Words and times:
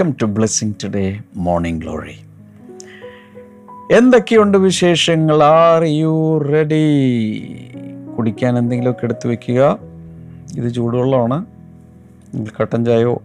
Welcome 0.00 0.16
to 0.22 0.24
blessing 0.24 0.74
today 0.84 1.20
morning 1.36 1.82
glory 1.82 2.14
എന്തൊക്കെയുണ്ട് 3.96 4.58
വിശേഷങ്ങൾ? 4.58 5.42
Are 5.42 5.84
you 5.84 6.38
ready 6.38 6.84
കുടിക്കാൻ 8.16 8.58
എന്തെങ്കിലുമൊക്കെ 8.58 9.04
എടുത്തു 9.04 9.28
വെക്കുക. 9.28 9.78
ഇത് 10.56 10.74
ചൂടുവെള്ളമാണ്. 10.74 11.46
കട്ടൻ 12.60 12.84
ചായയോ 12.84 13.22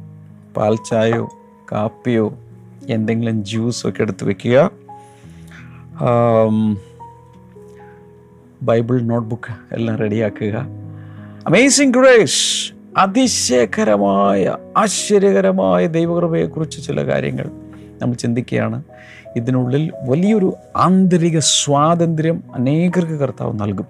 പാൽ 0.57 0.75
ചായയോ 0.75 1.29
കാപ്പിയോ 1.71 2.37
എന്തെങ്കിലും 2.89 3.45
ജ്യൂസോ 3.45 3.89
ഒക്കെ 3.89 4.01
എടുത്ത് 4.01 4.25
വെക്കുക. 4.25 4.71
ബൈബിൾ 8.61 9.01
നോട്ട്ബുക്ക് 9.01 9.75
എല്ലാം 9.75 9.97
റെഡിയാക്കുക 9.97 10.55
അമേസിങ് 11.47 11.93
ഗ്രേസ് 11.93 12.74
അതിശയകരമായ 12.97 14.57
ആശ്ചര്യകരമായ 14.77 15.87
ദൈവകൃപയെക്കുറിച്ച് 15.87 16.85
ചില 16.85 17.05
കാര്യങ്ങൾ 17.05 17.51
നമ്മൾ 18.01 18.15
ചിന്തിക്കുകയാണ്. 18.15 18.83
ഇതിനുള്ളിൽ 19.35 19.91
വലിയൊരു 20.07 20.53
ആന്തരിക 20.75 21.39
സ്വാതന്ത്ര്യം 21.39 22.43
അനേകർക്ക് 22.53 23.11
കർത്താവ് 23.11 23.59
നൽകും. 23.59 23.85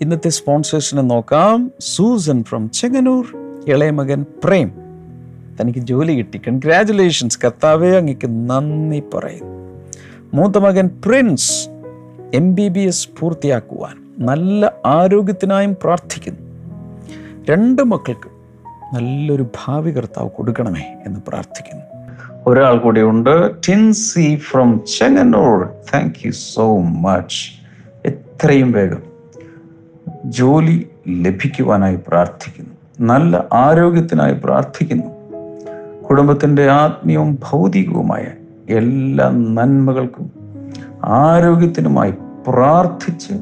ഇന്നത്തെ 0.00 0.28
സ്പോൺസേഴ്സിനെ 0.28 1.02
നോക്കാം. 1.02 1.72
Susan 1.80 2.44
from 2.44 2.70
Chengannur. 2.70 3.26
ഇളയമകൻ 3.68 4.26
പ്രേം. 4.44 4.72
തനിക്ക് 5.60 5.78
ജോലി 5.78 6.12
കിട്ടി. 6.12 6.40
കൺഗ്രാറ്റുലേഷൻസ് 6.48 7.38
കർത്താവേ 7.44 7.96
അങ്ങക്ക് 7.96 8.50
നന്ദി 8.50 9.02
പറയുന്നു. 9.14 9.58
മൂത്ത 10.34 10.58
മകൻ 10.58 10.90
Prince 11.06 11.68
M 12.34 12.54
B 12.54 12.68
B 12.68 12.80
S 12.80 13.08
പൂർത്തിയാക്കുവാൻ 13.20 14.26
നല്ല 14.26 14.72
ആരോഗ്യത്തിനായും 14.86 15.76
പ്രാർത്ഥിക്കുന്നു. 15.82 16.47
രണ്ട് 17.50 17.82
മക്കൾക്ക് 17.82 18.28
നല്ലൊരു 18.94 19.42
ഭാവി 19.42 19.90
കർത്താവ് 19.90 20.30
കൊടുക്കണമേ 20.30 20.96
എന്ന് 21.06 21.20
പ്രാർത്ഥിക്കുന്നു. 21.28 21.84
ഒരാൾ 22.46 22.78
കൂടി 22.78 23.02
ഉണ്ട് 23.02 23.50
Tincy 23.68 24.36
from 24.36 24.80
Chengannur. 24.98 25.64
Thank 25.94 26.26
you 26.26 26.30
so 26.30 26.78
much 26.78 27.50
എത്രയും 28.06 28.72
വേഗം 28.72 29.02
ജോലി 30.24 30.88
ലഭിക്കുവാനായി 31.08 31.98
പ്രാർത്ഥിക്കുന്നു. 32.08 32.74
നല്ല 33.00 33.44
ആരോഗ്യത്തിനായി 33.52 34.34
പ്രാർത്ഥിക്കുന്നു. 34.44 35.06
കുടുംബത്തിന്റെ 36.02 36.70
ആത്മീയവും 36.70 37.38
ഭൗതികവുമായ 37.50 38.26
എല്ലാ 38.70 39.28
നന്മകൾക്കും 39.28 40.32
ആരോഗ്യത്തിനുമായി 41.04 42.14
പ്രാർത്ഥിച്ച് 42.48 43.32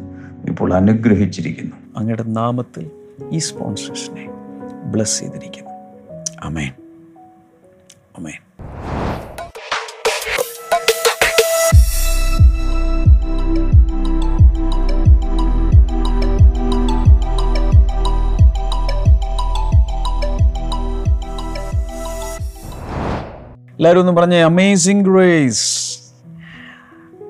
ഇപ്പോൾ 0.48 0.74
അനുഗ്രഹിച്ചിരിക്കുന്നു. 0.74 1.72
അങ്ങയുടെ 1.96 2.22
നാമത്തിൽ 2.22 2.90
ഈ 3.32 3.38
സ്പോൺസേഴ്സിനെ 3.38 4.28
ബ്ലസ് 4.84 5.20
ചെയ്തിരിക്കുന്നു. 5.20 5.70
അമേൻ 6.42 6.72
അമേൻ 8.18 8.40
എല്ലാവരും 23.78 24.00
ഒന്ന് 24.00 24.12
പറഞ്ഞേ 24.12 24.40
അമേസിങ് 24.40 25.04
ഗ്രേസ് 25.04 25.66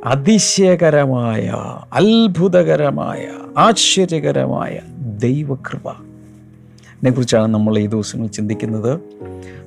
അതിശയകരമായ 0.05 1.53
അത്ഭുതകരമായ 1.93 3.31
ആശ്ചര്യകരമായ 3.59 4.81
ദൈവകൃപ. 5.19 5.89
അതിനെക്കുറിച്ചാണ് 5.89 7.55
നമ്മൾ 7.55 7.79
ഈ 7.79 7.87
ദിവസങ്ങൾ 7.87 8.27
ചിന്തിക്കുന്നത്. 8.27 9.01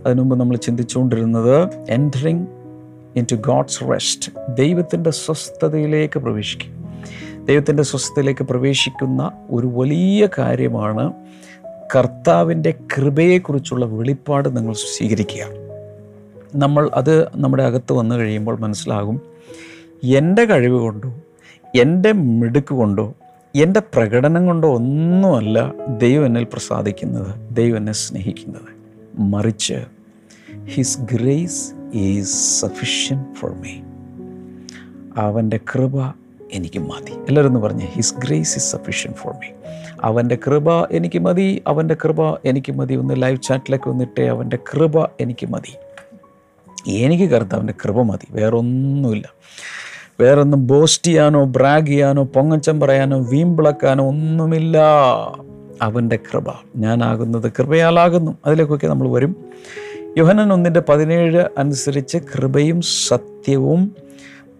അതിനുമുമ്പ് 0.06 0.40
നമ്മൾ 0.40 0.58
ചിന്തിച്ചുകൊണ്ടിരുന്നത് 0.58 1.70
entering 1.90 2.48
in 3.16 3.26
to 3.32 3.36
God's 3.36 3.84
rest 3.92 4.32
ദൈവത്തിന്റെ 4.58 5.10
സ്വസ്ഥതയിലേക്ക് 5.10 6.20
പ്രവേശിക്കും. 6.20 6.86
ദൈവത്തിന്റെ 7.46 7.84
സ്വസ്ഥതയിലേക്ക് 7.84 8.44
പ്രവേശിക്കുന്ന 8.44 9.32
ഒരു 9.52 9.68
വലിയ 9.68 10.30
കാര്യമാണ് 10.38 11.14
കർത്താവിന്റെ 11.96 12.74
കൃപയെക്കുറിച്ചുള്ള 12.98 13.86
വെളിപ്പാട് 13.86 14.58
നിങ്ങൾ 14.58 14.74
സ്വീകരിക്കുക. 14.74 15.46
നമ്മൾ 16.56 16.90
അത് 16.94 17.28
നമ്മുടെ 17.36 17.64
അകത്ത് 17.64 17.94
വന്നു 17.94 18.16
കഴിയുമ്പോൾ 18.16 18.60
മനസ്സിലാകും. 18.60 19.22
എന്റെ 20.04 20.46
കഴിവ് 20.46 20.80
കൊണ്ടോ 20.80 21.14
എന്റെ 21.80 22.12
മിടുക്ക് 22.12 22.74
കൊണ്ടോ 22.74 23.14
എന്റെ 23.56 23.80
പ്രകടനം 23.80 24.46
കൊണ്ടോ 24.46 24.76
ഒന്നുമല്ല 24.76 25.74
ദൈവം 25.98 26.26
എന്നിൽ 26.26 26.44
പ്രസാദിക്കുന്നത് 26.44 27.56
ദൈവം 27.56 27.78
എന്നെ 27.78 27.94
സ്നേഹിക്കുന്നത്. 27.94 28.70
മറിച്ച് 29.20 29.86
his 30.66 31.00
grace 31.00 31.74
is 31.94 32.62
sufficient 32.62 33.34
for 33.34 33.52
me 33.52 33.74
അവന്റെ 35.18 35.58
കൃപ 35.58 36.14
എനിക്ക് 36.52 36.80
മതി. 36.80 37.12
എല്ലാവരും 37.12 37.50
ഒന്ന് 37.50 37.60
പറഞ്ഞ് 37.60 37.86
his 37.86 38.16
grace 38.16 38.58
is 38.58 38.72
sufficient 38.72 39.14
for 39.14 39.34
me 39.34 39.48
അവന്റെ 40.04 40.38
കൃപ 40.48 40.86
എനിക്ക് 40.86 41.20
മതി 41.20 41.64
അവന്റെ 41.68 41.96
കൃപ 42.04 42.34
എനിക്ക് 42.34 42.72
മതി. 42.72 42.94
ഒന്ന് 42.96 43.14
ലൈവ് 43.22 43.42
ചാറ്റിലേക്ക് 43.42 43.90
വന്നിട്ട് 43.90 44.22
അവന്റെ 44.22 44.58
കൃപ 44.58 45.04
എനിക്ക് 45.04 45.46
മതി. 45.46 45.74
എനിക്ക് 46.90 47.24
കറുത്ത 47.24 47.54
അവന്റെ 47.54 47.74
കൃപ 47.86 48.02
മതി. 48.02 48.28
വേറൊന്നുമില്ല. 48.31 49.30
വേറൊന്നും 50.22 50.68
ബോസ്റ്റ് 50.68 51.07
ചെയ്യാനോ 51.07 51.46
ബ്രാഗ് 51.46 51.88
ചെയ്യാനോ 51.88 52.24
പൊങ്ങച്ചം 52.24 52.80
പറയാനോ 52.80 53.19
വീമ്പിളക്കാനോ 53.19 54.07
ഒന്നുമില്ല. 54.07 54.78
അവന്റെ 55.81 56.16
കൃപ. 56.16 56.44
ഞാനാകുന്നത് 56.75 57.52
കൃപയാലാകുന്നു. 57.59 58.38
അതിലേക്കൊക്കെ 58.46 58.88
നമ്മൾ 58.88 59.09
വരും. 59.09 59.35
യോഹനൻ 60.18 60.53
ഒന്നിന്റെ 60.53 60.81
പതിനേഴ് 60.90 61.44
അനുസരിച്ച് 61.57 62.18
കൃപയും 62.18 62.81
സത്യവും 62.81 63.96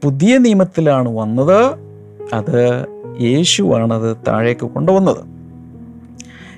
പുതിയ 0.03 0.38
നിയമത്തിലാണ് 0.38 1.09
വന്നത്. 1.09 1.66
അത് 2.34 2.86
യേശുവാണത് 3.22 4.18
താഴേക്ക് 4.28 4.66
കൊണ്ടുവന്നത്. 4.66 5.18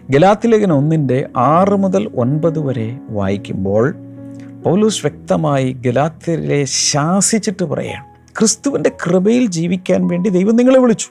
ഗലാത്തിലേഖൻ 0.10 0.74
ഒന്നിന്റെ 0.74 1.28
ആറ് 1.38 1.76
മുതൽ 1.76 2.12
ഒൻപത് 2.16 2.60
വരെ 2.60 2.98
വായിക്കുമ്പോൾ 3.10 3.96
പൗലൂസ് 4.66 5.06
വ്യക്തമായി 5.06 5.74
ഗലാത്തിലെ 5.74 6.64
ശാസിച്ചിട്ട് 6.64 7.66
പറയാണ് 7.66 8.11
ക്രിസ്തുവിന്റെ 8.40 8.90
കൃപയിൽ 8.90 9.46
ജീവിക്കാൻ 9.46 10.08
വേണ്ടി 10.08 10.30
ദൈവം 10.30 10.56
നിങ്ങളെ 10.56 10.80
വിളിച്ചു. 10.80 11.08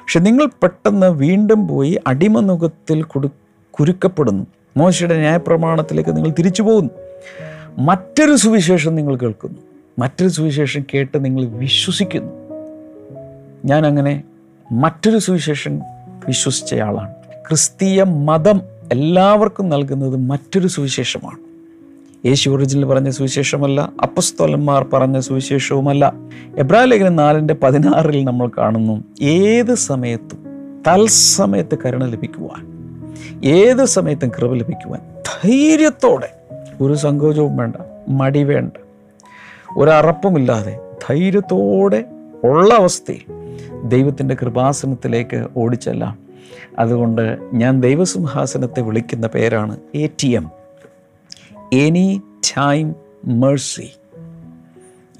പക്ഷെ 0.00 0.20
നിങ്ങൾ 0.20 0.46
പെട്ടെന്ന് 0.62 1.06
വീണ്ടും 1.06 1.68
പോയി 1.68 1.98
അടിമനുഖത്തിൽ 2.06 3.02
കൊടു 3.02 3.28
കുരുക്കപ്പെടുന്നു. 3.70 4.46
മോശയുടെ 4.76 5.18
ന്യായപ്രമാണത്തിലേക്ക് 5.18 6.16
നിങ്ങൾ 6.16 6.30
തിരിച്ചു 6.30 6.62
പോകുന്നു. 6.62 6.90
മറ്റൊരു 7.78 8.36
സുവിശേഷം 8.36 8.94
നിങ്ങൾ 8.94 9.16
കേൾക്കുന്നു. 9.16 9.58
മറ്റൊരു 9.98 10.28
സുവിശേഷം 10.28 10.84
കേട്ട് 10.94 11.24
നിങ്ങൾ 11.24 11.44
വിശ്വസിക്കുന്നു. 11.44 12.32
ഞാൻ 13.64 13.86
അങ്ങനെ 13.86 14.22
മറ്റൊരു 14.72 15.18
സുവിശേഷം 15.18 15.78
വിശ്വസിച്ചയാളാണ്. 16.26 17.14
ക്രിസ്തീയ 17.48 18.02
മതം 18.02 18.60
എല്ലാവർക്കും 18.92 19.68
നൽകുന്നത് 19.68 20.16
മറ്റൊരു 20.16 20.68
സുവിശേഷമാണ്. 20.68 21.45
യേശു 22.26 22.50
ഒറിജിനൽ 22.50 22.84
പറഞ്ഞ 22.84 23.10
സുവിശേഷമല്ല 23.10 23.92
അപ്പസ്തോലന്മാർ 24.02 24.86
പറഞ്ഞ 24.92 25.20
സുവിശേഷവുമല്ല. 25.20 26.12
എബ്രാഹിം 26.58 26.88
ലേഖനം 26.88 27.16
നാലിന്റെ 27.16 27.54
പതിനാറിൽ 27.54 28.24
നമ്മൾ 28.24 28.50
കാണുന്നു 28.58 29.04
ഏത് 29.22 29.74
സമയത്തും 29.74 30.38
തത്സമയത്ത് 30.88 31.78
കരുണ 31.86 32.04
ലഭിക്കുവാൻ 32.04 32.62
ഏത് 33.44 33.84
സമയത്തും 33.84 34.28
കൃപ 34.28 34.54
ലഭിക്കുവാൻ 34.54 35.00
ധൈര്യത്തോടെ 35.22 36.30
ഒരു 36.80 36.94
സങ്കോചവും 36.94 37.56
വേണ്ട 37.56 37.76
മടി 38.08 38.42
വേണ്ട 38.42 38.72
ഒരറപ്പുമില്ലാതെ 39.76 40.78
ധൈര്യത്തോടെ 41.08 42.04
ഉള്ള 42.44 42.74
അവസ്ഥയിൽ 42.74 43.24
ദൈവത്തിന്റെ 43.88 44.34
കൃപാസനത്തിലേക്ക് 44.34 45.46
ഓടിച്ചെല്ലാം. 45.56 46.18
അതുകൊണ്ട് 46.78 47.38
ഞാൻ 47.54 47.80
ദൈവസിംഹാസനത്തെ 47.80 48.80
വിളിക്കുന്ന 48.80 49.26
പേരാണ് 49.26 49.76
A 49.94 50.06
T 50.06 50.28
M 50.28 50.46
any 51.72 52.22
time 52.56 52.94
mercy 53.24 53.90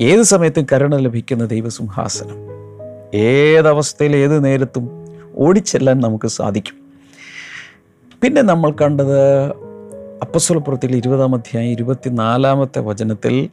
ഏത് 0.00 0.22
സമയത്തും 0.22 0.66
കരുണ 0.72 0.96
ലഭിക്കുന്ന 0.96 1.44
ദൈവസിംഹാസനം. 1.44 2.36
ഏതവസ്ഥയിൽ 3.14 4.16
ഏത് 4.16 4.44
നേരത്തും 4.44 4.90
ഓടിച്ചെല്ലാൻ 5.34 6.00
നമുക്ക് 6.00 6.28
സാധിക്കും. 6.28 6.74
പിന്നെ 8.22 8.42
നമ്മൾ 8.42 8.70
കണ്ടത് 8.70 9.48
അപ്പസ്വലപ്പുറത്തിൽ 10.22 10.96
ഇരുപതാം 10.96 11.34
അധ്യായം 11.34 11.70
ഇരുപത്തിനാലാമത്തെ 11.70 12.80
വചനത്തിൽ 12.80 13.48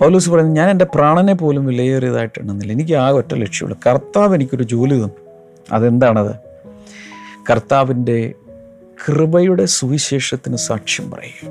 പൗലൂസ് 0.00 0.30
പറയുന്നത് 0.30 0.56
ഞാൻ 0.56 0.70
എന്റെ 0.70 0.84
പ്രാണനെ 0.84 1.34
പോലും 1.34 1.66
വിലയേറിയതായിട്ട് 1.66 2.40
എണ്ണുന്നില്ല 2.40 2.72
എനിക്ക് 2.72 2.92
ആ 2.92 3.10
ഒറ്റ 3.10 3.34
ലക്ഷ്യമുള്ളൂ. 3.34 3.80
കർത്താവ് 3.86 4.34
എനിക്കൊരു 4.34 4.62
ജോലി 4.62 4.94
തന്നു. 4.94 5.10
അതെന്താണത്? 5.72 6.34
കർത്താവിന്റെ 7.50 8.34
കൃപയുടെ 9.08 9.64
സുവിശേഷത്തിന് 9.64 10.56
സാക്ഷ്യം 10.56 11.10
പറയുക 11.10 11.50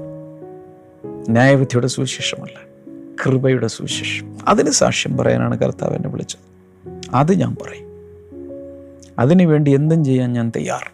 ന്യായവിധിയുടെ 1.29 1.87
സുവിശേഷമല്ല 1.87 2.59
കൃപയുടെ 3.25 3.67
സുവിശേഷം. 3.67 4.37
അതിന് 4.47 4.69
സാക്ഷ്യം 4.69 5.17
പറയാനാണ് 5.17 5.59
കർത്താവ് 5.59 5.95
എന്നെ 5.95 6.09
വിളിച്ചത്. 6.09 6.39
അത് 7.13 7.33
ഞാൻ 7.33 7.55
പറയും. 7.61 7.87
അതിനുവേണ്ടി 9.19 9.71
എന്തും 9.71 10.05
ചെയ്യാൻ 10.05 10.33
ഞാൻ 10.33 10.51
തയ്യാർ. 10.55 10.91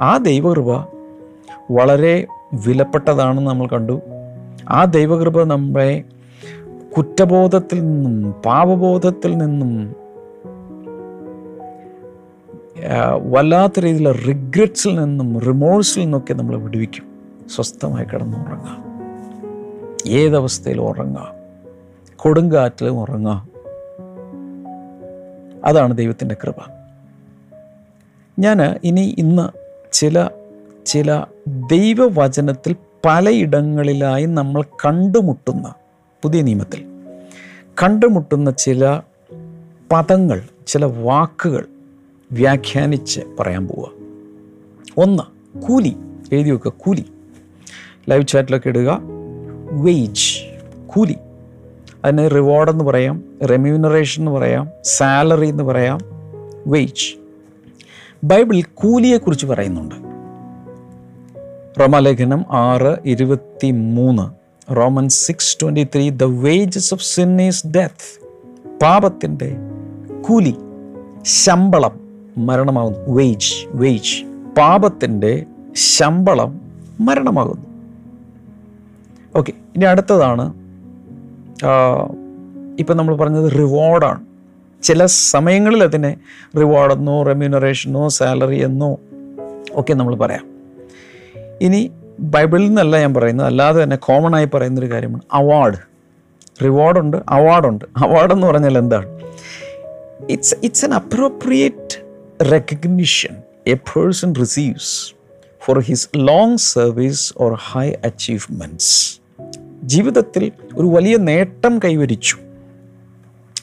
ആ 0.00 0.16
ദൈവകൃപ 0.16 0.88
വളരെ 1.70 2.26
വിലപ്പെട്ടതാണെന്ന് 2.66 3.42
നമ്മൾ 3.42 3.66
കണ്ടു. 3.66 4.00
ആ 4.68 4.84
ദൈവകൃപ 4.84 5.42
നമ്മളെ 5.42 6.04
കുറ്റബോധത്തിൽ 6.96 7.80
നിന്നും 7.80 8.32
പാപബോധത്തിൽ 8.32 9.38
നിന്നും 9.38 9.94
വല്ലാത്ത 13.22 13.80
രീതിയിലുള്ള 13.80 14.18
റിഗ്രറ്റ്സിൽ 14.18 14.98
നിന്നും 15.00 15.40
റിമോഴ്സിൽ 15.40 16.00
നിന്നൊക്കെ 16.00 16.34
നമ്മൾ 16.34 16.56
വിടുവിക്കും. 16.56 17.04
സ്വസ്ഥമായി 17.54 18.04
കിടന്ന് 18.04 18.36
ഉറങ്ങാം. 18.36 18.84
ഏതവസ്ഥയിലും 20.06 20.82
ഉറങ്ങാം. 20.82 21.34
കൊടുങ്കാറ്റിലും 22.16 23.00
ഉറങ്ങാം. 23.00 23.48
അതാണ് 25.64 25.96
ദൈവത്തിന്റെ 25.96 26.36
കൃപ. 26.42 26.54
ഞാൻ 28.38 28.62
ഇനി 28.84 29.14
ഇന്ന് 29.18 29.48
ചില 29.92 30.28
ചില 30.86 31.24
ദൈവവചനത്തിൽ 31.48 32.76
പലയിടങ്ങളിലായി 33.06 34.26
നമ്മൾ 34.26 34.62
കണ്ടുമുട്ടുന്ന 34.62 35.74
പുതിയ 36.22 36.42
നിയമത്തിൽ 36.42 36.84
കണ്ടുമുട്ടുന്ന 37.82 38.50
ചില 38.50 39.00
പദങ്ങൾ 39.92 40.42
ചില 40.66 40.84
വാക്കുകൾ 40.84 41.66
വ്യാഖ്യാനിച്ച് 42.32 43.20
പറയാൻ 43.40 43.66
പോവുക. 43.66 43.90
ഒന്ന് 44.96 45.22
കൂലി. 45.60 45.96
എഴുതി 46.32 46.50
വെക്കുക 46.50 46.72
കൂലി. 46.76 47.04
ലൈവ് 48.08 48.26
ചാറ്റിലൊക്കെ 48.26 48.68
ഇടുക 48.68 48.98
വെയ്ജ് 49.70 50.60
കൂലി. 50.86 51.16
അതിന് 52.04 52.30
റിവാർഡ് 52.30 52.70
എന്ന് 52.70 52.84
പറയാം 52.84 53.24
റെമ്യൂണറേഷൻ 53.50 54.22
എന്ന് 54.22 54.30
പറയാം 54.30 54.68
സാലറി 54.84 55.48
എന്ന് 55.48 55.64
പറയാം 55.64 55.98
വെയ്ജ് 56.66 57.14
ബൈബിൾ 58.24 58.62
കൂലിയെക്കുറിച്ച് 58.74 59.46
പറയുന്നുണ്ട്. 59.46 59.94
റോമലേഖനം 61.80 62.44
ആറ് 62.50 62.96
ഇരുപത്തി 63.04 63.70
മൂന്ന് 63.70 64.48
Roman 64.76 65.08
six 65.08 65.58
twenty 65.62 65.84
three 65.84 66.10
the 66.10 66.24
wages 66.24 66.94
of 66.94 67.04
sin 67.04 67.42
is 67.42 67.66
death 67.66 68.26
പാപത്തിന്റെ 68.82 69.56
കൂലി 70.28 70.54
ശമ്പളം. 71.22 72.07
മരണമാകുന്നു. 72.36 72.98
വെയ്ജ് 73.08 73.52
വെയ്ജ് 73.68 74.16
പാപത്തിന്റെ 74.56 75.46
ശമ്പളം 75.74 76.60
മരണമാകുന്നു. 77.00 77.66
ഓക്കെ 79.36 79.52
ഇനി 79.76 79.84
അടുത്തതാണ് 79.84 80.46
ഇപ്പം 82.78 82.96
നമ്മൾ 82.96 83.16
പറഞ്ഞത് 83.16 83.52
റിവാർഡാണ് 83.58 84.24
ചില 84.82 85.06
സമയങ്ങളിൽ 85.06 85.82
അതിനെ 85.82 86.16
റിവാർഡെന്നോ 86.58 87.22
റെമ്യൂണറേഷനോ 87.22 88.08
സാലറി 88.08 88.64
എന്നോ 88.64 88.98
ഒക്കെ 89.72 89.94
നമ്മൾ 89.94 90.14
പറയാം. 90.14 90.44
ഇനി 91.60 91.90
ബൈബിളിൽ 92.20 92.66
നിന്നല്ല 92.66 93.00
ഞാൻ 93.00 93.14
പറയുന്നത് 93.14 93.46
അല്ലാതെ 93.46 93.82
തന്നെ 93.82 93.96
കോമൺ 93.96 94.36
ആയി 94.36 94.48
പറയുന്നൊരു 94.54 94.90
കാര്യമാണ് 94.92 95.22
അവാർഡ് 95.32 95.78
റിവാർഡുണ്ട് 96.64 97.16
അവാർഡുണ്ട് 97.28 97.84
അവാർഡെന്ന് 97.96 98.46
പറഞ്ഞാൽ 98.46 98.78
എന്താണ്? 98.78 99.08
It's 100.30 100.54
it's 100.62 100.84
an 100.84 100.94
appropriate 100.94 102.07
recognition 102.42 103.42
a 103.66 103.74
person 103.74 104.34
receives 104.40 105.14
for 105.64 105.78
his 105.78 106.08
long 106.16 106.56
service 106.56 107.34
or 107.36 107.52
high 107.52 107.92
achievements 108.04 109.20
ജീവിതത്തിൽ 109.82 110.52
ഒരു 110.76 110.86
വലിയ 110.86 111.16
നേട്ടം 111.16 111.78
കൈവരിച്ചു. 111.78 112.36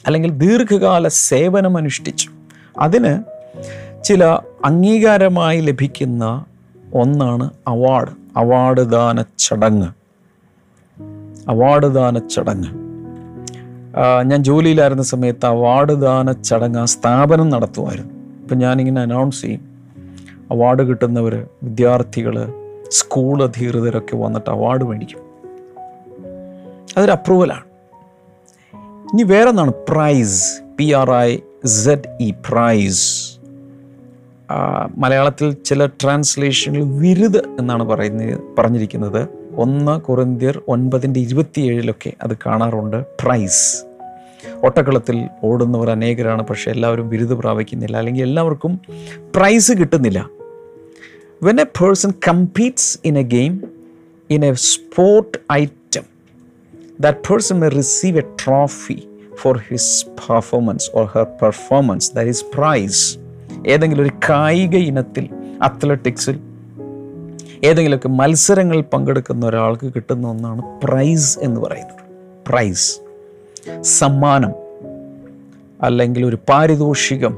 അല്ലെങ്കിൽ 0.06 0.30
ദീർഘകാല 0.30 1.08
സേവനം 1.08 1.76
അനുഷ്ഠിച്ചു. 1.76 2.30
അതിന് 2.78 3.22
ചില 4.04 4.24
അംഗീകാരമായി 4.64 5.60
ലഭിക്കുന്ന 5.60 6.44
ഒന്നാണ് 6.94 7.50
അവാർഡ്. 7.68 8.10
അവാർഡ് 8.36 8.80
ദാന 8.80 9.24
ചടങ്ങ്. 9.38 9.88
അവാർഡ് 11.50 11.94
ദാന 11.94 12.18
ചടങ്ങ്. 12.18 12.68
ഞാൻ 14.22 14.44
ജോലിയിലായിരുന്ന 14.44 15.02
സമയത്ത് 15.02 15.46
അവാർഡ് 15.46 16.02
ദാന 16.02 16.32
ചടങ്ങ് 16.32 16.80
ആ 16.80 16.84
സ്ഥാപനം 16.84 17.48
നടത്തുമായിരുന്നു. 17.48 18.15
ഇപ്പം 18.46 18.58
ഞാനിങ്ങനെ 18.58 19.00
അനൗൺസ് 19.00 19.42
ചെയ്യും. 19.42 19.62
അവാർഡ് 20.50 20.82
കിട്ടുന്നവർ 20.82 21.46
വിദ്യാർത്ഥികൾ 21.62 22.48
സ്കൂൾ 22.88 23.42
അധികൃതരൊക്കെ 23.42 24.16
വന്നിട്ട് 24.16 24.50
അവാർഡ് 24.50 24.84
മേടിക്കും. 24.84 25.22
അതൊരു 26.96 27.10
അപ്രൂവലാണ് 27.10 27.64
ഇനി 29.12 29.22
വേറെ 29.22 29.48
ഒന്നാണ് 29.48 29.72
prize 29.88 30.60
P 30.78 30.92
R 30.92 31.10
I 31.10 31.38
Z 31.64 32.16
E 32.20 32.30
prize 32.30 33.04
മലയാളത്തിൽ 34.96 35.50
ചില 35.52 35.86
ട്രാൻസ്ലേഷനിൽ 35.86 36.98
വിരുദ് 36.98 37.42
എന്നാണ് 37.58 37.84
പറയുന്നത് 37.84 38.40
പറഞ്ഞിരിക്കുന്നത്. 38.58 39.28
ഒന്ന് 39.56 40.00
കുറിന്തിയർ 40.00 40.62
ഒൻപതിന്റെ 40.68 41.20
ഇരുപത്തിയേഴിലൊക്കെ 41.20 42.12
അത് 42.22 42.36
കാണാറുണ്ട്. 42.46 43.04
പ്രൈസ് 43.22 43.86
ഒട്ടക്കളത്തിൽ 44.64 45.28
ഓടുന്നവർ 45.44 45.90
അനേകരാണ് 45.90 46.42
പക്ഷേ 46.42 46.70
എല്ലാവരും 46.70 47.08
ബിരുദ 47.08 47.32
പ്രാപിക്കുന്നില്ല 47.32 47.96
അല്ലെങ്കിൽ 47.96 48.22
എല്ലാവർക്കും 48.22 48.80
പ്രൈസ് 49.36 49.72
കിട്ടുന്നില്ല. 49.72 50.30
When 51.42 51.60
a 51.60 51.64
person 51.64 52.12
competes 52.28 52.98
in 53.04 53.18
a 53.18 53.22
game 53.22 53.62
in 54.30 54.44
a 54.44 54.52
sport 54.52 55.38
item 55.52 56.02
that 57.00 57.18
person 57.18 57.60
may 57.60 57.68
receive 57.68 58.18
a 58.18 58.20
trophy 58.20 59.02
for 59.34 59.58
his 59.58 60.06
performance 60.06 60.90
or 60.94 61.06
her 61.06 61.26
performance 61.42 62.12
that 62.12 62.28
is 62.28 62.44
prize 62.54 63.18
ഏതെങ്കിലും 63.66 64.02
ഒരു 64.02 64.10
കായിക 64.28 64.76
ഇനത്തിൽ 64.76 65.28
അത്ലറ്റിക്സിൽ 65.62 66.40
ഏതെങ്കിലുമൊക്കെ 67.64 68.08
മത്സരങ്ങളിൽ 68.08 68.80
പങ്കെടുക്കുന്ന 68.80 69.46
ഒരാൾക്ക് 69.46 69.92
കിട്ടുന്ന 69.94 70.28
ഒന്നാണ് 70.28 70.80
പ്രൈസ് 70.82 71.38
എന്ന് 71.38 71.60
പറയുന്നത്. 71.60 72.00
പ്രൈസ് 72.48 73.05
സമ്മാനം 73.80 74.52
അല്ലെങ്കിൽ 75.82 76.26
ഒരു 76.26 76.38
പാരിതോഷികം 76.48 77.36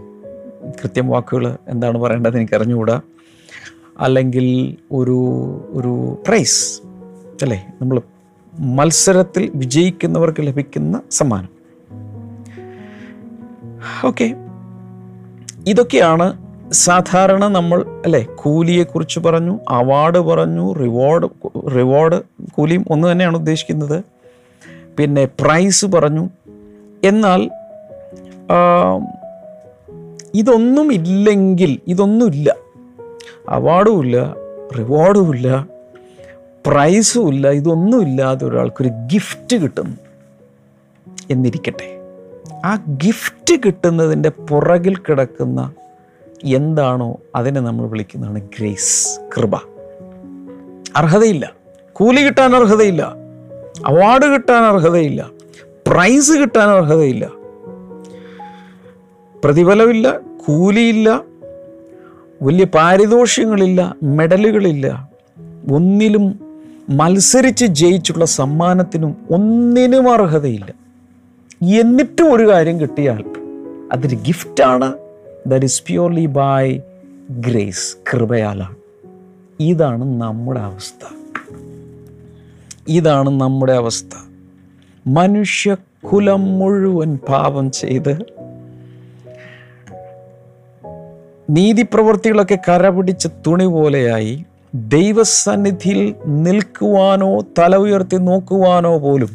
കൃത്യം 0.83 1.09
വാക്കുകൾ 1.09 1.57
എന്താണ് 1.69 1.99
പറയേണ്ടത് 1.99 2.37
എനിക്ക് 2.37 2.57
അറിഞ്ഞുകൂടാ. 2.57 3.01
അല്ലെങ്കിൽ 4.01 4.77
ഒരു 4.93 5.19
ഒരു 5.71 6.23
പ്രൈസ് 6.27 6.81
അല്ലേ? 7.43 7.67
നമ്മൾ 7.81 8.01
മത്സരത്തിൽ 8.59 9.53
വിജയിക്കുന്നവർക്ക് 9.55 10.37
ലഭിക്കുന്ന 10.41 11.01
സമ്മാനം. 11.11 11.49
ഓക്കെ. 14.07 14.35
ഇതൊക്കെയാണ് 15.67 16.49
സാധാരണ 16.73 17.49
നമ്മൾ 17.49 18.03
അല്ലേ? 18.05 18.27
കൂലിയെക്കുറിച്ച് 18.35 19.21
പറഞ്ഞു 19.21 19.61
അവാർഡ് 19.69 20.19
പറഞ്ഞു 20.19 20.73
റിവാർഡ് 20.73 21.29
റിവാർഡ് 21.77 22.23
കൂലിയും 22.53 22.85
ഒന്ന് 22.91 23.13
തന്നെയാണ് 23.13 23.37
ഉദ്ദേശിക്കുന്നത്. 23.37 24.18
പിന്നെ 24.99 25.25
പ്രൈസ് 25.25 25.87
പറഞ്ഞു. 25.87 26.29
എന്നാൽ 27.05 27.51
ഇതൊന്നും 30.35 30.93
ഇല്ലെങ്കിൽ 30.93 31.81
ഇതൊന്നുമില്ല 31.89 32.55
അവാർഡുമില്ല 33.49 34.17
റിവാർഡുമില്ല 34.79 35.49
പ്രൈസുമില്ല 35.49 35.57
ഇല്ല 35.59 36.67
പ്രൈസും 36.67 37.29
ഇല്ല 37.29 37.51
ഇതൊന്നും 37.51 38.01
ഇല്ലാതെ 38.03 38.47
ഒരാൾക്കൊരു 38.47 38.91
ഗിഫ്റ്റ് 39.13 39.57
കിട്ടുന്നു. 39.57 39.97
എന്നിരിക്കട്ടെ 41.31 41.89
ആ 42.65 42.73
ഗിഫ്റ്റ് 43.05 43.55
കിട്ടുന്നതിന്റെ 43.65 44.29
പുറകിൽ 44.29 44.97
കിടക്കുന്ന 44.97 45.73
എന്താണോ 46.45 47.19
അതിനെ 47.37 47.61
നമ്മൾ 47.61 47.85
വിളിക്കുന്നതാണ് 47.89 48.41
ഗ്രേസ് 48.59 49.21
കൃപ. 49.37 49.55
അർഹതയില്ല. 50.97 51.53
കൂലി 51.93 52.21
കിട്ടാൻ 52.21 52.57
അർഹതയില്ല. 52.57 53.18
അവാർഡ് 53.87 54.35
കിട്ടാൻ 54.35 54.63
അർഹതയില്ല. 54.63 55.31
പ്രൈസ് 55.87 56.33
കിട്ടാൻ 56.33 56.69
അർഹതയില്ല. 56.69 57.31
പ്രതിഫലമില്ല 59.45 60.21
കൂലിയില്ല 60.47 61.23
വലിയ 62.43 62.65
പാരിതോഷ്യങ്ങളില്ല 62.65 63.97
മെഡലുകളില്ല. 64.03 65.11
ഒന്നിലും 65.73 66.41
മത്സരിച്ച് 66.91 67.67
ജയിച്ചുള്ള 67.67 68.25
സമ്മാനത്തിനും 68.25 69.17
ഒന്നിനും 69.31 70.13
അർഹതയില്ല. 70.13 70.75
എന്നിട്ടും 71.81 72.33
ഒരു 72.33 72.49
കാര്യം 72.49 72.81
കിട്ടിയാൽ 72.81 73.25
അതൊരു 73.93 74.17
ഗിഫ്റ്റാണ് 74.17 74.95
that 75.47 75.65
is 75.65 75.83
purely 75.83 76.27
by 76.27 76.81
grace 77.31 77.97
കൃപയാലാണ്. 78.13 78.77
ഇതാണ് 79.61 80.21
നമ്മുടെ 80.21 80.61
അവസ്ഥ. 80.61 81.18
ഇതാണ് 82.89 83.41
നമ്മുടെ 83.41 83.73
അവസ്ഥ. 83.73 84.17
മനുഷ്യകുലം 85.07 86.59
മുഴുവൻ 86.59 87.17
പാപം 87.17 87.71
ചെയ്ത് 87.71 88.19
നീതിപ്രവൃത്തികളൊക്കെ 91.51 92.59
കരപിടിച്ച 92.69 93.27
തുണി 93.27 93.67
പോലെയായി 93.67 94.45
ദൈവസന്നിധിയിൽ 94.75 96.15
നിൽക്കുവാനോ 96.27 97.41
തല 97.59 97.77
ഉയർത്തി 97.77 98.17
നോക്കുവാനോ 98.17 98.99
പോലും 98.99 99.29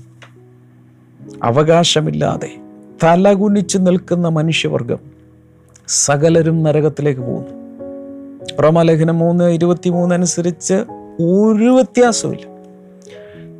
അവകാശമില്ലാതെ 1.44 2.52
തലകുനിച്ച് 3.04 3.78
നിൽക്കുന്ന 3.82 4.28
മനുഷ്യവർഗം 4.28 5.00
സകലരും 5.88 6.64
നരകത്തിലേക്ക് 6.64 7.22
പോകുന്നു. 7.22 7.64
റോമാലേഖനം 8.64 9.20
മൂന്ന് 9.20 9.44
ഇരുപത്തി 9.44 9.90
മൂന്ന് 9.90 10.16
അനുസരിച്ച് 10.16 10.74
ഒരു 11.22 11.70
വ്യത്യാസമില്ല 11.70 12.53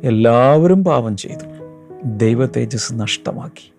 എല്ലാവരും 0.04 0.84
പാപം 0.84 1.16
ചെയ്തു. 1.16 1.44
ദൈവ 2.04 2.46
തേജസ് 2.46 2.92
നഷ്ടമാക്കി. 2.94 3.72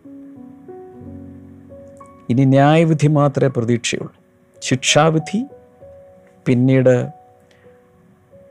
ഇനി 2.30 2.44
ന്യായവിധി 2.46 3.08
മാത്രമേ 3.08 3.52
പ്രതീക്ഷയുള്ളൂ. 3.58 4.14
ശിക്ഷാവിധി 4.62 5.46
പിന്നീട് 6.46 7.08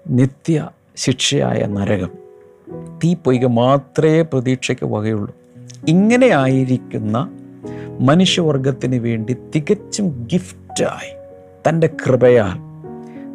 നിത്യ 0.09 0.71
ശിക്ഷയായ 0.97 1.67
നരകം. 1.67 2.11
തീപ്പൊയ്ക 3.05 3.47
മാത്രമേ 3.47 4.23
പ്രതീക്ഷയ്ക്ക് 4.23 4.85
വകയുള്ളൂ. 4.85 5.37
ഇങ്ങനെ 5.89 6.27
ആയിരിക്കുന്ന 6.27 7.31
മനുഷ്യവർഗത്തിന് 8.01 8.97
വേണ്ടി 8.97 9.37
തികച്ചും 9.55 10.29
ഗിഫ്റ്റായി 10.33 11.15
തന്റെ 11.69 11.87
കൃപയാൽ 11.87 12.57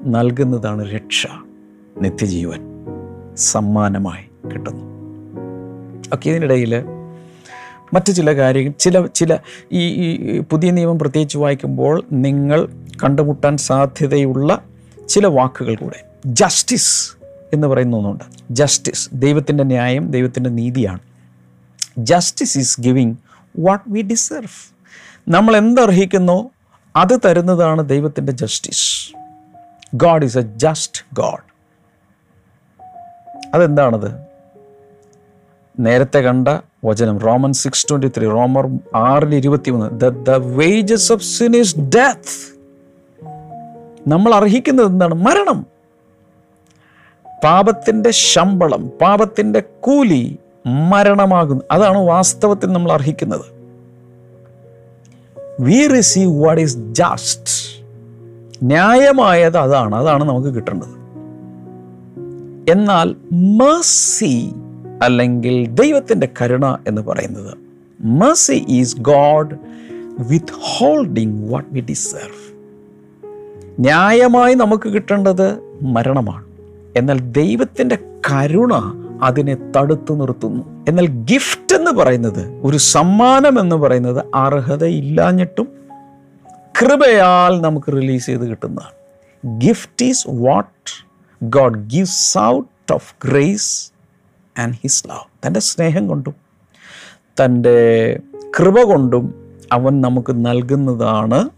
നൽകുന്നതാണ് 0.10 0.92
രക്ഷ 0.92 1.28
നിത്യജീവൻ. 2.02 2.70
സമ്മാനമായി. 3.38 4.29
കിട്ടുന്നു. 4.48 5.00
ഒക്കെ 6.14 6.30
ഇതിനിടയിൽ 6.30 6.84
മറ്റു 7.94 8.12
ചില 8.12 8.36
കാര്യങ്ങൾ 8.36 8.74
ചില 8.80 9.06
ചില 9.06 9.38
ഈ 9.72 9.88
ഈ 9.88 10.40
പുതിയ 10.40 10.72
നിയമം 10.72 11.00
പ്രത്യേകിച്ച് 11.00 11.38
വായിക്കുമ്പോൾ 11.38 12.04
നിങ്ങൾ 12.12 12.70
കണ്ടുമുട്ടാൻ 13.04 13.58
സാധ്യതയുള്ള 13.58 14.62
ചില 15.10 15.28
വാക്കുകൾ 15.28 15.76
കൂടെ. 15.76 16.04
ജസ്റ്റിസ് 16.26 17.12
എന്ന് 17.54 17.68
പറയുന്ന 17.68 17.96
ഒന്നുണ്ട്. 17.96 18.24
ജസ്റ്റിസ് 18.52 19.10
ദൈവത്തിന്റെ 19.14 19.64
ന്യായം 19.64 20.12
ദൈവത്തിന്റെ 20.12 20.50
നീതിയാണ്. 20.50 21.00
Justice 21.98 22.58
is 22.58 22.82
giving 22.82 23.16
what 23.60 23.86
we 23.88 24.02
deserve. 24.02 24.74
നമ്മൾ 25.30 25.58
എന്തർഹിക്കുന്നോ? 25.58 26.52
അത് 26.96 27.20
തരുന്നതാണ് 27.26 27.90
ദൈവത്തിന്റെ 27.90 28.32
justice. 28.32 29.18
God 29.96 30.26
is 30.26 30.38
a 30.38 30.42
just 30.42 31.06
God. 31.14 31.50
അതെന്താണത്? 33.54 34.29
നേരത്തെ 35.80 36.20
കണ്ട 36.20 36.48
വചനം 36.86 37.18
റോമൻ 37.18 37.54
സിക്സ് 37.54 37.88
ട്വന്റി 37.90 38.08
ത്രീ 38.08 38.28
റോമർ 38.28 38.80
ആറിൽ 38.96 39.36
ഇരുപത്തി 39.36 39.72
മൂന്ന് 39.72 40.00
the 40.26 40.30
wages 40.30 41.14
of 41.14 41.24
sin 41.24 41.56
is 41.56 41.80
death 41.80 42.60
നമ്മൾ 44.10 44.34
അർഹിക്കുന്നത് 44.34 44.86
എന്താണ്? 44.86 45.14
മരണം. 45.14 45.66
പാപത്തിന്റെ 47.44 48.12
ശമ്പളം 48.12 48.88
പാപത്തിന്റെ 49.02 49.64
കൂലി 49.80 50.38
മരണമാകുന്നു. 50.66 51.64
അതാണ് 51.72 51.98
വാസ്തവത്തിൽ 51.98 52.72
നമ്മൾ 52.72 52.92
അർഹിക്കുന്നത്. 52.92 53.46
We 55.60 55.88
receive 55.88 56.46
what 56.46 56.62
is 56.62 56.78
just 56.78 57.86
ന്യായമായത് 58.66 59.58
അതാണ് 59.58 59.96
അതാണ് 59.96 60.24
നമുക്ക് 60.24 60.48
കിട്ടേണ്ടത്. 60.48 61.00
എന്നാൽ 62.72 63.16
മേഴ്സി 63.34 64.54
അല്ലെങ്കിൽ 65.02 65.66
ദൈവത്തിന്റെ 65.66 66.30
കരുണ 66.42 66.78
എന്ന് 66.88 67.02
പറയുന്നത്. 67.02 67.58
Mercy 68.02 68.66
is 68.68 69.00
God 69.00 69.56
withholding 70.54 71.52
what 71.52 71.70
we 71.74 71.80
deserve 71.80 72.50
ന്യായമായി 73.80 74.54
നമുക്ക് 74.54 74.90
കിട്ടേണ്ടത് 74.90 75.60
മരണമാണ്. 75.82 76.46
എന്നാൽ 76.96 77.20
ദൈവത്തിന്റെ 77.20 77.98
കരുണ 78.32 78.74
അതിനെ 79.22 79.58
തടുത്തു 79.78 80.14
നിർത്തുന്നു. 80.14 80.86
എന്നാൽ 80.88 81.08
ഗിഫ്റ്റ് 81.08 81.76
എന്ന് 81.76 81.92
പറയുന്നത് 81.92 82.62
ഒരു 82.64 82.78
സമ്മാനം 82.78 83.60
എന്ന് 83.60 83.76
പറയുന്നത് 83.76 84.26
അർഹതയില്ലാഞ്ഞിട്ടും 84.36 85.68
കൃപയാൽ 86.82 87.62
നമുക്ക് 87.62 87.92
റിലീസ് 87.92 88.26
ചെയ്ത് 88.26 88.50
കിട്ടുന്നതാണ്. 88.50 88.94
Gift 89.60 90.06
is 90.06 90.28
what 90.30 91.08
God 91.44 91.90
gives 91.90 92.38
out 92.38 92.94
of 92.94 93.14
grace 93.26 93.92
and 94.60 94.76
his 94.76 95.08
love 95.08 95.48
തന്റെ 95.48 95.60
സ്നേഹം 95.60 96.08
കൊണ്ടും 96.08 96.36
തന്റെ 97.44 98.20
കൃപ 98.60 98.82
കൊണ്ടും 98.82 99.34
അവൻ 99.72 100.02
നമുക്ക് 100.02 100.46
നൽകുന്നതാണ് 100.46 101.50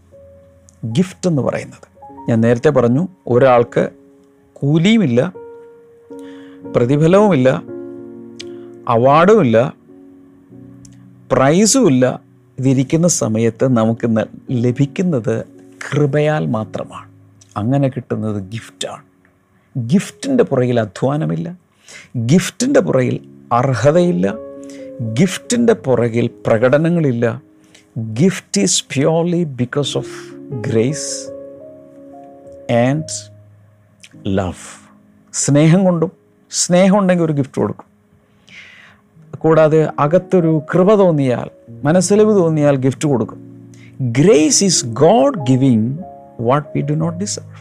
ഗിഫ്റ്റ് 0.84 1.28
എന്ന് 1.28 1.42
പറയുന്നത്. 1.42 2.14
ഞാൻ 2.28 2.40
നേരത്തെ 2.40 2.70
പറഞ്ഞു 2.70 3.08
ഒരാൾക്ക് 3.26 3.90
കൂലിയുമില്ല 4.52 5.32
പ്രതിഫലവുമില്ല 6.76 7.62
അവാർഡുമില്ല 8.88 9.74
പ്രൈസുമില്ല. 11.32 12.20
ഇതിരിക്കുന്ന 12.58 13.08
സമയത്ത് 13.08 13.76
നമുക്ക് 13.76 14.26
ലഭിക്കുന്നത് 14.50 15.46
കൃപയാൽ 15.90 16.46
മാത്രമാണ്. 16.46 17.12
അങ്ങനെ 17.56 17.88
കിട്ടുന്നത് 17.88 18.42
ഗിഫ്റ്റാണ് 18.42 19.02
ഗിഫ്റ്റിന്റെ 19.78 20.44
പുറകിൽ 20.44 20.80
അധ്വാനമില്ല. 20.80 21.56
ഗിഫ്റ്റിന്റെ 22.16 22.80
പുറകിൽ 22.80 23.20
അർഹതയില്ല. 23.52 24.34
ഗിഫ്റ്റിന്റെ 25.20 25.72
പുറകിൽ 25.72 26.30
പ്രകടനങ്ങളില്ല. 26.46 27.42
Gift 27.98 28.60
is 28.60 28.84
purely 28.84 29.44
because 29.44 29.98
of 29.98 30.34
grace 30.52 31.30
and 32.72 33.32
love. 34.26 34.90
സ്നേഹം 35.32 35.84
കൊണ്ടും 35.84 36.12
സ്നേഹം 36.50 36.98
ഉണ്ടെങ്കിൽ 36.98 37.24
ഒരു 37.24 37.32
ഗിഫ്റ്റ് 37.32 37.62
കൊടുക്കും. 37.62 37.84
കൂടാതെ 39.38 39.88
അകത്തൊരു 39.98 40.62
കൃപ 40.74 40.94
തോന്നിയാൽ 40.94 41.50
മനസ്സിലവ് 41.84 42.36
തോന്നിയാൽ 42.36 42.76
ഗിഫ്റ്റ് 42.76 43.08
കൊടുക്കും. 43.08 43.68
Grace 44.00 44.64
is 44.64 44.86
God 44.86 45.46
giving 45.46 45.98
what 46.40 46.68
we 46.76 46.80
do 46.80 46.94
not 46.94 47.18
deserve. 47.18 47.52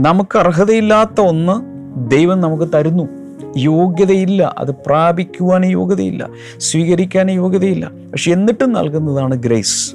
നമുക്ക് 0.00 0.38
അർഹതയില്ലാത്ത 0.38 1.20
ഒന്ന് 1.20 1.69
ദൈവം 1.96 2.40
നമുക്ക് 2.40 2.72
തരുന്നു. 2.74 3.08
യോഗ്യതയില്ല. 3.56 4.54
അത് 4.58 4.70
പ്രാപിക്കുവാൻ 4.70 5.64
യോഗ്യതയില്ല. 5.64 6.28
സ്വീകരിക്കാൻ 6.58 7.30
യോഗ്യതയില്ല. 7.30 7.90
പക്ഷെ 8.12 8.32
എന്നിട്ടും 8.32 8.72
നൽകുന്നതാണ് 8.72 9.34
ഗ്രേസ്. 9.34 9.94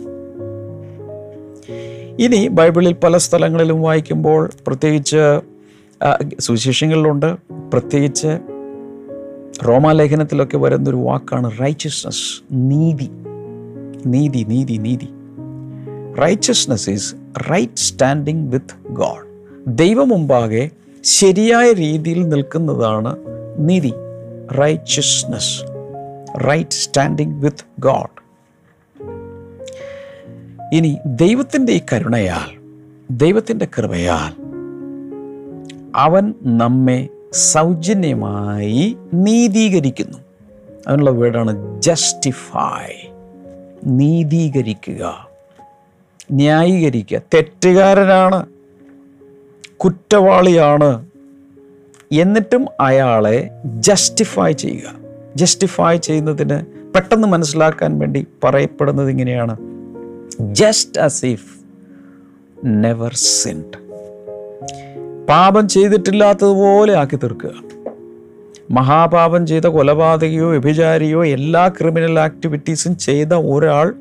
ഇനി 2.20 2.48
ബൈബിളിൽ 2.48 2.94
പല 2.94 3.18
സ്ഥലങ്ങളിലും 3.18 3.82
വായിക്കുമ്പോൾ 3.82 4.50
പ്രത്യേകിച്ച് 4.68 5.42
സുവിശേഷങ്ങളിലുണ്ട്. 6.40 7.36
പ്രത്യേകിച്ച് 7.74 8.40
റോമാലേഖനത്തിലൊക്കെ 9.68 10.58
വരുന്നൊരു 10.58 10.98
വാക്കാണ് 10.98 11.52
റൈച്ചസ്നസ് 11.62 12.44
നീതി. 12.52 13.10
നീതി 14.06 14.46
നീതി 14.48 14.74
നീതി. 14.74 15.08
Righteousness 16.22 16.90
is 16.90 17.16
right 17.52 17.78
standing 17.78 18.52
with 18.52 18.88
God 18.90 19.26
ദൈവം 19.68 20.10
മുമ്പാകെ 20.10 20.70
ശരിയായ 21.06 21.74
രീതിയിൽ 21.74 22.30
നിൽക്കുന്നതാണ് 22.30 23.16
നീതി 23.58 23.94
righteousness 24.52 25.62
right 26.48 26.70
standing 26.70 27.42
with 27.42 27.66
God 27.80 28.26
ഇനി 30.74 30.98
ദൈവത്തിന്റെ 31.06 31.74
ഈ 31.74 31.82
കരുണയാൽ 31.94 32.60
ദൈവത്തിന്റെ 33.12 33.66
കൃപയാൽ 33.66 34.46
അവൻ 35.96 36.34
നമ്മെ 36.44 37.08
സൗജന്യമായി 37.34 38.98
നീതീകരിക്കുന്നു. 39.14 40.18
അതിനുള്ള 40.88 41.10
വേർഡാണ് 41.10 41.82
ജസ്റ്റിഫൈ 41.82 42.92
നീതീകരിക്കുക 43.86 45.28
ന്യായീകരിക്കുക. 46.32 47.22
തെറ്റുകാരനാണ് 47.34 48.46
കുറ്റവാളിയാണ് 49.78 51.06
എന്നിട്ടും 52.12 52.68
അയാളെ 52.80 53.50
ജസ്റ്റിഫൈ 53.66 54.52
ചെയ്യുക. 54.52 54.96
ജസ്റ്റിഫൈ 55.36 55.98
ചെയ്യുന്നതിന് 55.98 56.58
പെട്ടെന്ന് 56.94 57.28
മനസ്സിലാക്കാൻ 57.28 58.00
വേണ്ടി 58.00 58.28
പറയപ്പെടുന്നത് 58.44 59.10
ഇങ്ങനെയാണ്. 59.10 59.58
Just 60.42 61.02
as 61.02 61.26
if 61.26 61.56
never 62.66 63.14
sinned 63.14 63.78
പാപം 65.26 65.68
ചെയ്തിട്ടില്ലാത്തതുപോലെ 65.68 66.94
ആക്കി 66.94 67.16
തീർക്കുക. 67.16 67.52
മഹാപാപം 68.72 69.48
ചെയ്ത 69.48 69.64
കൊലപാതകയോ 69.64 70.50
വ്യഭിചാരിയോ 70.50 71.26
എല്ലാ 71.26 71.68
ക്രിമിനൽ 71.68 72.20
ആക്ടിവിറ്റീസും 72.20 72.98
ചെയ്ത 72.98 73.34
ഒരാൾ 73.34 73.96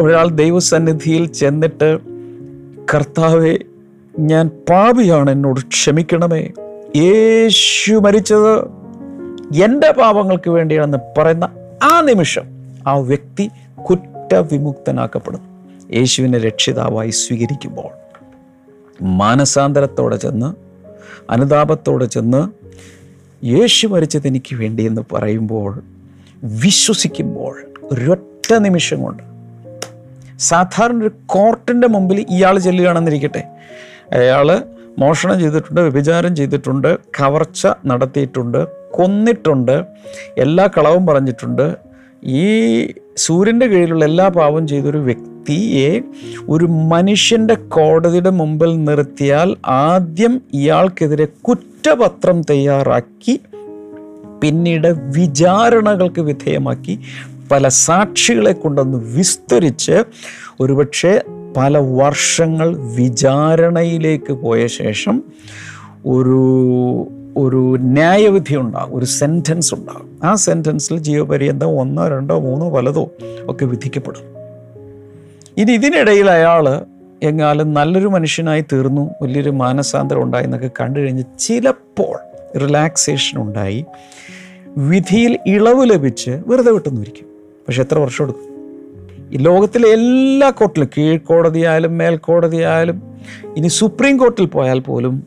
ഒരാൾ 0.00 0.28
ദൈവസന്നിധിയിൽ 0.28 1.26
ചെന്നിട്ട് 1.26 1.98
കർത്താവെ 2.94 3.58
ഞാൻ 4.18 4.50
പാപിയാണ് 4.70 5.30
എന്നോട് 5.30 5.60
ക്ഷമിക്കണമേ. 5.60 6.50
യേശു 6.96 7.94
മരിച്ചത് 7.94 8.60
എന്റെ 9.62 9.90
പാപങ്ങൾക്ക് 9.90 10.50
വേണ്ടിയാണെന്ന് 10.50 10.98
പറയുന്ന 11.18 11.48
ആ 11.82 12.00
നിമിഷം 12.00 12.42
ആ 12.86 12.96
വ്യക്തി 12.96 13.50
കുറ്റവിമുക്തനാക്കപ്പെടുന്നു. 13.90 15.74
യേശുവിനെ 15.92 16.38
രക്ഷിതാവായി 16.38 17.10
സ്വീകരിക്കുമ്പോൾ 17.10 17.90
മാനസാന്തരത്തോടെ 19.02 20.16
ചെന്ന് 20.16 20.54
അനുതാപത്തോടെ 21.30 22.04
ചെന്ന് 22.04 22.48
യേശു 23.46 23.86
മരിച്ചത് 23.86 24.26
എനിക്ക് 24.26 24.56
വേണ്ടി 24.56 24.82
എന്ന് 24.82 25.02
പറയുമ്പോൾ 25.12 25.82
വിശ്വസിക്കുമ്പോൾ 26.44 27.62
ഒരൊറ്റ 27.82 28.54
നിമിഷം 28.54 29.02
കൊണ്ട് 29.02 29.22
സാധാരണ 30.38 30.96
ഒരു 30.96 31.10
കോർട്ടിന്റെ 31.26 31.88
മുമ്പിൽ 31.88 32.26
ഇയാൾ 32.30 32.58
ചെല്ലുകയാണെന്നിരിക്കട്ടെ 32.58 33.44
അയാൾ 34.12 34.62
മോഷണം 34.98 35.40
ചെയ്തിട്ടുണ്ട് 35.40 35.80
വ്യഭിചാരം 35.80 36.36
ചെയ്തിട്ടുണ്ട് 36.36 36.98
കവർച്ച 37.20 37.66
നടത്തിയിട്ടുണ്ട് 37.86 38.66
കൊന്നിട്ടുണ്ട് 38.90 39.82
എല്ലാ 40.38 40.68
കളവും 40.78 41.06
പറഞ്ഞിട്ടുണ്ട്. 41.06 41.76
ഈ 42.22 42.46
സൂര്യന്റെ 43.16 43.66
കീഴിലുള്ള 43.66 44.04
എല്ലാ 44.04 44.28
പാവം 44.28 44.68
ചെയ്തൊരു 44.68 44.98
വ്യക്തിയെ 44.98 46.00
ഒരു 46.48 46.64
മനുഷ്യന്റെ 46.64 47.54
കോടതിയുടെ 47.54 48.30
മുമ്പിൽ 48.30 48.84
നിർത്തിയാൽ 48.84 49.56
ആദ്യം 49.66 50.40
ഇയാൾക്കെതിരെ 50.54 51.24
കുറ്റപത്രം 51.24 52.42
തയ്യാറാക്കി 52.42 53.40
പിന്നീട് 54.42 54.88
വിചാരണകൾക്ക് 54.88 56.20
വിധേയമാക്കി 56.20 56.98
പല 57.50 57.68
സാക്ഷികളെ 57.68 58.52
കൊണ്ടൊന്ന് 58.52 58.98
വിസ്തരിച്ച് 58.98 60.04
ഒരുപക്ഷെ 60.60 61.20
പല 61.56 61.78
വർഷങ്ങൾ 61.78 62.76
വിചാരണയിലേക്ക് 62.76 64.32
പോയ 64.32 64.66
ശേഷം 64.66 65.22
ഒരു 66.06 66.42
ഒരു 67.36 67.76
ന്യായവിധി 67.80 68.56
ഉണ്ടാകും 68.56 68.98
ഒരു 68.98 69.04
സെന്റൻസ് 69.04 69.74
ഉണ്ടാകും. 69.74 70.18
ആ 70.24 70.34
സെന്റൻസിൽ 70.34 70.98
ജീവപര്യന്തം 70.98 71.78
ഒന്നോ 71.78 72.08
രണ്ടോ 72.08 72.38
മൂന്നോ 72.38 72.70
പലതോ 72.70 73.10
ഒക്കെ 73.46 73.64
വിധിക്കപ്പെടും. 73.64 74.20
ഇനി 75.56 75.72
ഇതിനിടയിൽ 75.72 76.30
അയാൾ 76.30 76.82
എങ്ങാലും 77.22 77.74
നല്ലൊരു 77.74 78.08
മനുഷ്യനായി 78.08 78.64
തീർന്നു 78.72 79.10
വലിയൊരു 79.22 79.50
മാനസാന്തരം 79.50 80.22
ഉണ്ടായി 80.22 80.44
എന്നൊക്കെ 80.44 80.70
കണ്ടു 80.80 80.98
കഴിഞ്ഞ് 80.98 81.24
ചിലപ്പോൾ 81.38 82.18
റിലാക്സേഷൻ 82.58 83.42
ഉണ്ടായി 83.42 83.84
വിധിയിൽ 84.68 85.38
ഇളവ് 85.46 85.90
ലഭിച്ച് 85.90 86.30
വെറുതെ 86.46 86.70
വിട്ടുന്നിരിക്കും 86.70 87.26
പക്ഷെ 87.66 87.82
എത്ര 87.82 87.98
വർഷം 87.98 88.24
എടുക്കും? 88.24 88.53
ഈ 89.32 89.36
ലോകത്തിലെ 89.36 89.88
എല്ലാ 89.88 90.50
കോർട്ടിലും 90.50 90.88
കീഴ്ക്കോടതിയായാലും 90.98 91.98
മേൽക്കോടതിയായാലും 91.98 93.02
ഇനി 93.56 93.68
സുപ്രീം 93.68 94.18
കോർട്ടിൽ 94.18 94.46
പോയാൽ 94.46 94.80
പോലും 94.80 95.26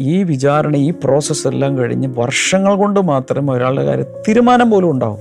ഈ 0.00 0.22
വിചാരണ 0.22 0.76
ഈ 0.76 0.90
പ്രോസസ്സ് 0.90 1.48
എല്ലാം 1.48 1.78
കഴിഞ്ഞ് 1.78 2.08
വർഷങ്ങൾ 2.16 2.74
കൊണ്ട് 2.74 3.00
മാത്രമേ 3.00 3.52
ഒരാളുടെ 3.52 3.84
കാര്യം 3.84 4.04
തീരുമാനം 4.28 4.70
പോലും 4.70 4.90
ഉണ്ടാവും. 4.90 5.18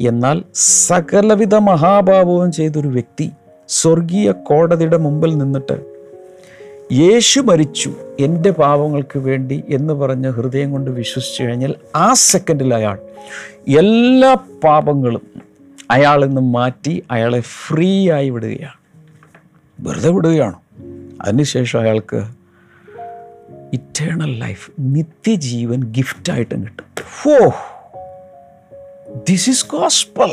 എന്നാൽ 0.00 0.42
സകലവിധ 0.54 1.54
മഹാഭാവവും 1.54 2.52
ചെയ്തൊരു 2.52 2.88
വ്യക്തി 2.88 3.30
സ്വർഗീയ 3.68 4.30
കോടതിയുടെ 4.30 4.96
മുമ്പിൽ 4.96 5.38
നിന്നിട്ട് 5.38 6.00
യേശു 6.92 7.40
മരിച്ചു 7.40 7.90
എന്റെ 8.20 8.50
പാവങ്ങൾക്ക് 8.50 9.18
വേണ്ടി 9.18 9.62
എന്ന് 9.68 9.94
പറഞ്ഞ് 9.94 10.28
ഹൃദയം 10.28 10.72
കൊണ്ട് 10.72 10.90
വിശ്വസിച്ചു 10.90 11.42
കഴിഞ്ഞാൽ 11.42 11.74
ആ 11.96 12.12
സെക്കൻഡിൽ 12.12 12.74
അയാൾ 12.74 12.98
എല്ലാ 13.78 14.34
പാപങ്ങളും 14.64 15.49
അയാളിൽ 15.90 16.26
നിന്ന് 16.26 16.40
മാറ്റി 16.40 17.02
അയാളെ 17.10 17.40
ഫ്രീ 17.40 18.10
ആയി 18.10 18.30
വിടുകയാണ്. 18.30 18.80
വെറുതെ 19.80 20.08
വിടുകയാണ്? 20.08 20.56
അതിനുശേഷം 21.20 21.80
അയാൾക്ക് 21.80 22.16
ഇറ്റേണൽ 23.72 24.38
ലൈഫ് 24.38 24.70
നിത്യജീവൻ 24.80 25.92
ഗിഫ്റ്റായിട്ടും 25.92 26.64
കിട്ടും. 26.64 26.84
ഫോ 27.22 27.54
ദിസ് 29.28 29.50
ഈസ് 29.50 29.66
ഗോസ്പൽ 29.66 30.30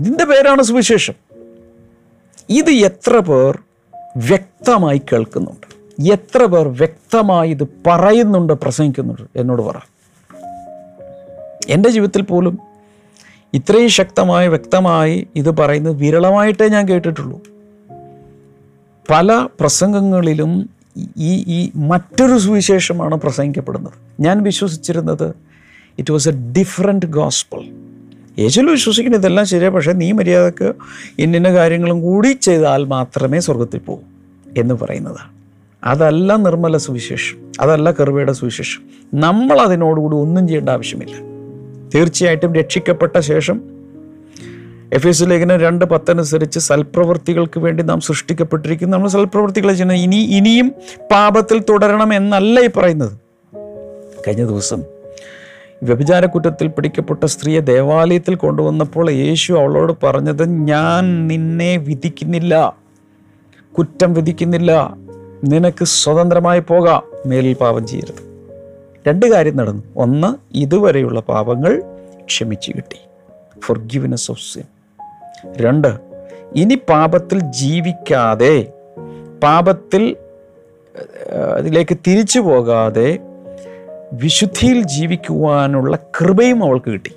ഇതിന്റെ 0.00 0.24
പേരാണ് 0.24 0.62
സുവിശേഷം. 0.62 1.14
ഇത് 2.48 2.70
എത്ര 2.70 3.18
പേർ 3.18 3.58
വ്യക്തമായി 4.16 5.02
കേൾക്കുന്നുണ്ട്? 5.12 5.66
എത്ര 6.12 6.44
പേർ 6.44 6.68
വ്യക്തമായി 6.68 7.50
ഇത് 7.50 7.68
പറയുന്നുണ്ട് 7.86 8.52
പ്രസംഗിക്കുന്നുണ്ട്? 8.52 9.38
എന്നോട് 9.38 9.62
പറ. 9.62 9.76
എന്റെ 11.68 11.88
ജീവിതത്തിൽ 11.88 12.22
പോലും 12.22 12.65
ഇത്രയും 13.54 13.88
ശക്തമായി 13.88 14.48
വ്യക്തമായി 14.48 15.26
ഇത് 15.36 15.50
പറയുന്നത് 15.50 15.96
വിരളമായിട്ടേ 15.96 16.68
ഞാൻ 16.68 16.88
കേട്ടിട്ടുള്ളൂ. 16.88 17.40
പല 19.10 19.48
പ്രസംഗങ്ങളിലും 19.60 20.70
ഈ 21.16 21.44
ഈ 21.48 21.70
മറ്റൊരു 21.74 22.38
സുവിശേഷമാണ് 22.38 23.14
പ്രസംഗിക്കപ്പെടുന്നത്. 23.14 23.92
ഞാൻ 24.20 24.42
വിശ്വസിച്ചിരുന്നത് 24.42 25.34
it 25.98 26.12
was 26.12 26.28
a 26.28 26.32
different 26.32 27.06
gospel 27.06 27.62
യേശുവിൽ 28.38 28.70
വിശ്വസിക്കുന്ന 28.70 29.16
ഇതെല്ലാം 29.16 29.46
ശരിയാണ് 29.46 29.74
പക്ഷേ 29.74 29.92
നീ 29.92 30.12
മര്യാദയ്ക്ക് 30.12 30.72
ഇന്നിന്ന 31.18 31.52
കാര്യങ്ങളും 31.52 32.02
കൂടി 32.02 32.28
ചെയ്താൽ 32.28 32.84
മാത്രമേ 32.84 33.40
സ്വർഗത്തിൽ 33.40 33.78
പോകൂ 33.78 34.02
എന്ന് 34.58 34.74
പറയുന്നതാണ് 34.74 35.30
അതല്ല 35.84 36.36
നിർമ്മല 36.36 36.76
സുവിശേഷം 36.76 37.50
അതല്ല 37.60 37.90
കെറുവയുടെ 37.90 38.32
സുവിശേഷം. 38.32 38.82
നമ്മൾ 39.20 39.60
അതിനോടുകൂടി 39.60 40.16
ഒന്നും 40.16 40.48
ചെയ്യേണ്ട 40.48 40.68
ആവശ്യമില്ല. 40.68 41.25
തീർച്ചയായിട്ടും 41.96 42.54
രക്ഷിക്കപ്പെട്ട 42.54 43.18
ശേഷം 43.18 43.62
എഫ് 44.92 45.08
എസ് 45.08 45.24
ലേഖനം 45.26 45.60
രണ്ട് 45.60 45.84
പത്തനുസരിച്ച് 45.84 46.58
സൽപ്രവൃത്തികൾക്ക് 46.58 47.60
വേണ്ടി 47.60 47.82
നാം 47.82 48.00
സൃഷ്ടിക്കപ്പെട്ടിരിക്കുന്നു. 48.00 48.96
നമ്മൾ 48.96 49.08
സൽപ്രവൃത്തികളെ 49.08 49.72
ചെയ്യുന്നത് 49.72 49.96
ഇനി 49.96 50.16
ഇനിയും 50.16 50.72
പാപത്തിൽ 51.12 51.58
തുടരണം 51.58 52.14
എന്നല്ല 52.14 52.60
ഈ 52.60 52.68
പറയുന്നത്. 52.76 53.12
കഴിഞ്ഞ 54.28 54.46
ദിവസം 54.46 54.82
വ്യഭിചാര 55.82 56.26
കുറ്റത്തിൽ 56.26 56.68
പിടിക്കപ്പെട്ട 56.68 57.24
സ്ത്രീയെ 57.24 57.60
ദേവാലയത്തിൽ 57.60 58.34
കൊണ്ടുവന്നപ്പോൾ 58.34 59.10
യേശു 59.10 59.52
അവളോട് 59.52 60.06
പറഞ്ഞത് 60.06 60.44
ഞാൻ 60.44 61.28
നിന്നെ 61.28 61.76
വിധിക്കുന്നില്ല. 61.76 62.76
കുറ്റം 63.78 64.14
വിധിക്കുന്നില്ല. 64.14 64.96
നിനക്ക് 65.44 65.84
സ്വതന്ത്രമായി 65.84 66.60
പോകാം. 66.60 67.02
മേലിൽ 67.26 67.54
പാപം 67.54 67.86
ചെയ്യരുത്. 67.86 68.35
രണ്ട് 69.08 69.26
കാര്യം 69.26 69.56
നടന്നു. 69.56 69.82
ഒന്ന് 69.96 70.56
ഇതുവരെയുള്ള 70.56 71.20
പാപങ്ങൾ 71.20 71.82
ക്ഷമിച്ചു 72.24 72.72
കിട്ടി. 72.76 73.00
ഫോർ 73.60 73.78
ഗിവിനെസ് 73.78 74.30
ഓഫ് 74.30 74.54
സിൻ 74.54 74.62
രണ്ട് 75.56 75.88
ഇനി 76.56 76.74
പാപത്തിൽ 76.74 77.38
ജീവിക്കാതെ 77.40 78.72
പാപത്തിൽ 79.42 80.16
അതിലേക്ക് 81.56 81.96
തിരിച്ചു 82.06 82.40
പോകാതെ 82.40 83.18
വിശുദ്ധിയിൽ 84.12 84.82
ജീവിക്കുവാനുള്ള 84.82 85.96
കൃപയും 85.96 86.64
അവൾക്ക് 86.64 86.90
കിട്ടി. 86.90 87.12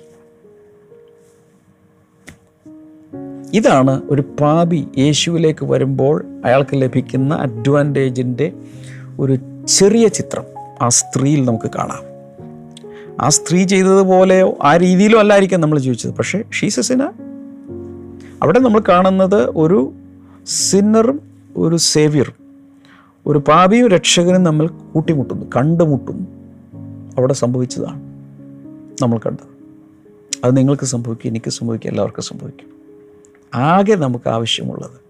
ഇതാണ് 3.54 4.02
ഒരു 4.10 4.22
പാപി 4.40 4.88
യേശുവിലേക്ക് 4.98 5.64
വരുമ്പോൾ 5.64 6.24
അയാൾക്ക് 6.44 6.70
ലഭിക്കുന്ന 6.74 7.34
അഡ്വാന്റേജിന്റെ 7.34 8.52
ഒരു 9.20 9.38
ചെറിയ 9.68 10.08
ചിത്രം. 10.08 10.59
ആ 10.80 10.88
സ്ത്രീയിൽ 10.88 11.44
നമുക്ക് 11.44 11.70
കാണാം. 11.70 12.10
ആ 13.20 13.28
സ്ത്രീ 13.28 13.64
ചെയ്തതുപോലെയോ 13.64 14.58
ആ 14.62 14.76
രീതിയിലോ 14.76 15.18
അല്ലായിരിക്കാം 15.18 15.60
നമ്മൾ 15.60 15.78
ജീവിച്ചത്. 15.78 16.10
പക്ഷേ 16.10 16.44
ഷീസസിന് 16.60 17.02
അവിടെ 18.42 18.58
നമ്മൾ 18.58 18.82
കാണുന്നത് 18.88 19.50
ഒരു 19.56 19.92
സിന്നറും 20.46 21.20
ഒരു 21.56 21.76
സേവിയറും 21.76 22.34
ഒരു 23.26 23.38
പാപിയും 23.38 23.88
രക്ഷകനും 23.88 24.42
നമ്മൾ 24.42 24.66
കൂട്ടിമുട്ടുന്നു 24.66 25.46
കണ്ടുമുട്ടുന്നു. 25.56 26.26
അവിടെ 27.18 27.32
സംഭവിച്ചതാണ് 27.32 28.00
നമ്മൾ 29.02 29.18
കണ്ടത്. 29.18 29.50
അത് 30.44 30.56
നിങ്ങൾക്ക് 30.56 30.84
സംഭവിക്കും 30.84 31.28
എനിക്ക് 31.28 31.50
സംഭവിക്കും 31.50 31.88
എല്ലാവർക്കും 31.88 32.22
സംഭവിക്കും. 32.22 32.66
ആകെ 33.54 33.94
നമുക്ക് 33.94 34.28
ആവശ്യമുള്ളത്. 34.28 35.00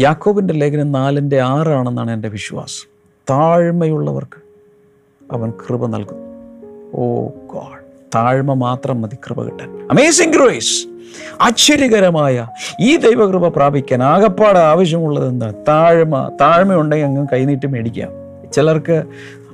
യാക്കോബിന്റെ 0.00 0.54
ലേഖനം 0.54 0.92
നാലിന്റെ 0.92 1.40
ആറാണെന്നാണ് 1.40 2.10
എന്റെ 2.10 2.28
വിശ്വാസം. 2.28 2.95
താഴ്മയുള്ളവർക്ക് 3.30 4.40
അവൻ 5.32 5.50
കൃപ 5.50 5.86
നൽകും 5.86 6.16
ഓ 6.94 7.26
ഗോഡ് 7.46 7.86
താഴ്മ 8.14 8.52
മാത്രം 8.52 9.02
മതി 9.02 9.16
കൃപ 9.16 9.42
കിട്ടാൻ. 9.42 9.88
അമേസിംഗ് 9.90 10.38
ഗ്രേസ് 10.38 10.86
ആശ്ചര്യകരമായ 11.40 12.46
ഈ 12.80 12.96
ദൈവകൃപ 12.96 13.48
പ്രാപിക്കാൻ 13.48 14.02
ആകപ്പാട് 14.02 14.58
ആവശ്യമുള്ളത് 14.58 15.28
എന്താ 15.28 15.54
താഴ്മ 15.68 16.30
താഴ്മയുണ്ടെങ്കിൽ 16.40 17.06
അങ്ങ് 17.06 17.26
കൈനീട്ടി 17.32 17.66
മേടിക്കാം. 17.66 18.08
ചിലർക്ക് 18.52 19.04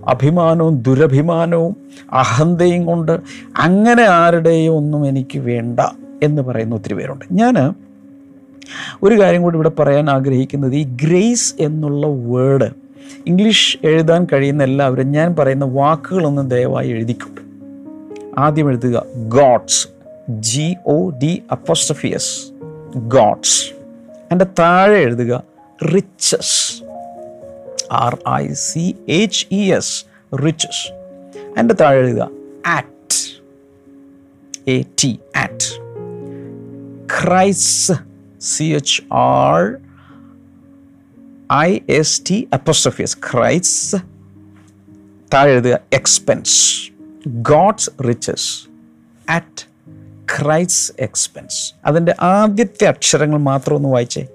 അഭിമാനവും 0.09 0.83
ദുരഭിമാനവും 0.83 1.77
അഹന്തയും 2.13 2.87
കൊണ്ട് 2.87 3.21
അങ്ങനെ 3.57 4.03
ആരുടെയും 4.03 4.73
ഒന്നും 4.75 5.07
എനിക്ക് 5.07 5.39
വേണ്ട 5.39 5.81
എന്ന് 6.23 6.43
പറയുന്ന 6.43 6.75
ഒത്തിരി 6.75 6.95
പേരുണ്ട്. 6.95 7.25
ഞാൻ 7.33 7.75
ഒരു 9.03 9.21
കാര്യം 9.21 9.43
കൂടി 9.43 9.55
ഇവിടെ 9.55 9.69
പറയാൻ 9.69 10.11
ആഗ്രഹിക്കുന്നത് 10.11 10.75
ഈ 10.75 10.85
ഗ്രേസ് 10.85 11.55
എന്നുള്ള 11.61 12.07
വേർഡ് 12.07 12.82
ഇംഗ്ലീഷ് 13.27 13.79
എഴുതാൻ 13.85 14.27
കഴിയുന്ന 14.33 14.63
എല്ലാവരും 14.63 15.13
ഞാൻ 15.13 15.37
പറയുന്ന 15.37 15.65
വാക്കുകളൊന്നും 15.65 16.49
ദയവായി 16.49 16.89
എഴുതിക്കും. 16.89 17.35
ആദ്യം 18.39 18.69
എഴുതുക 18.69 19.07
God's. 19.29 19.89
G 20.31 20.77
O 20.87 21.11
D 21.11 21.43
apostrophe s 21.53 22.53
God's. 22.99 23.73
എന്റെ 24.33 24.47
താഴെ 24.59 24.99
എഴുതുക 24.99 25.43
riches. 25.95 26.83
R 27.93 28.19
I 28.31 28.49
C 28.53 28.97
H 29.09 29.47
E 29.53 29.73
S 29.73 30.05
riches. 30.37 30.93
എന്റെ 31.59 31.75
താഴെ 31.75 31.99
എഴുതുക 31.99 32.29
at 32.67 33.43
A 34.71 34.83
T 35.05 35.19
at 35.37 35.83
craze 37.07 37.93
C 38.41 38.65
H 38.65 39.03
R 39.15 39.77
I 41.55 41.79
S 41.89 42.23
T 42.31 42.49
അപ്പോസ്ട്രഫിയസ് 42.53 43.17
ക്രൈസ് 43.33 43.97
താഴെ 45.35 45.51
എഴുതുക 45.51 45.79
expense 45.93 46.91
God's 47.29 47.91
riches 48.09 48.69
at 49.31 49.67
craze 50.39 50.93
expense 51.01 51.75
അതിന്റെ 51.85 52.15
ആദ്യത്തെ 52.21 52.85
അക്ഷരങ്ങൾ 52.85 53.37
മാത്രം 53.39 53.77
ഒന്ന് 53.77 53.89
വായിച്ചേ. 53.89 54.27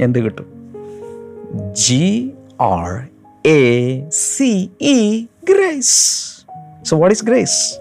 എന്ത് 0.00 0.18
കിട്ടും? 0.18 0.46
G 1.72 2.30
R 2.60 3.08
A 3.46 4.10
C 4.10 4.70
E 4.80 5.24
grace 5.24 6.24
so 6.84 6.96
what 6.96 7.14
is 7.14 7.24
grace 7.24 7.78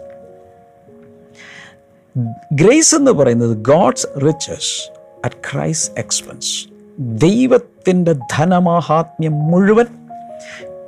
grace 2.53 2.95
എന്ന് 2.95 3.11
പറയുന്നത് 3.11 3.57
God's 3.57 4.07
riches 4.25 4.91
at 5.25 5.35
craze 5.35 5.91
expense 5.97 6.76
ദൈവത്തിന്റെ 6.97 8.13
ധനമാഹാത്മ്യം 8.13 9.33
മുഴുവൻ 9.33 9.85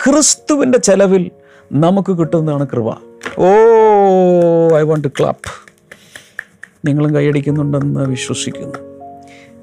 ക്രിസ്തുവിന്റെ 0.03 0.77
ചെലവിൽ 0.77 1.31
നമുക്ക് 1.71 2.17
കിട്ടുന്നതാണ് 2.17 2.67
കൃപ. 2.67 2.89
Oh 3.37 3.49
I 4.77 4.81
want 4.81 5.03
to 5.03 5.07
clap 5.19 5.49
നിങ്ങളും 6.85 7.15
കൈയടിക്കുന്നുണ്ടെന്ന് 7.15 7.99
വിശ്വസിക്കുന്നു. 7.99 8.79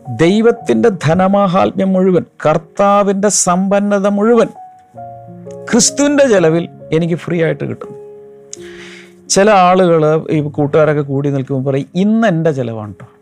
ദൈവത്തിന്റെ 0.09 0.89
ധനമാഹാത്മ്യം 0.89 1.93
മുഴുവൻ 1.93 2.25
കർത്താവിന്റെ 2.47 3.29
സമ്പന്നത 3.29 4.07
മുഴുവൻ 4.07 4.49
ക്രിസ്തുവിന്റെ 5.71 6.25
ചെലവിൽ 6.29 6.69
എനിക്ക് 6.93 7.15
ഫ്രീ 7.15 7.43
ആയിട്ട് 7.43 7.65
കിട്ടും 7.65 7.93
ചില 9.29 9.51
ആളുകൾ 9.51 10.23
ഈ 10.31 10.41
കൂട്ടുകാരൊക്കെ 10.41 11.03
കൂടി 11.03 11.29
നിൽക്കുമ്പോൾ 11.31 11.71
പറയും 11.71 11.89
ഇന്ന് 11.95 12.29
എന്റെ 12.29 12.51
ചിലവാണ് 12.53 12.93
കേട്ടോ 12.93 13.16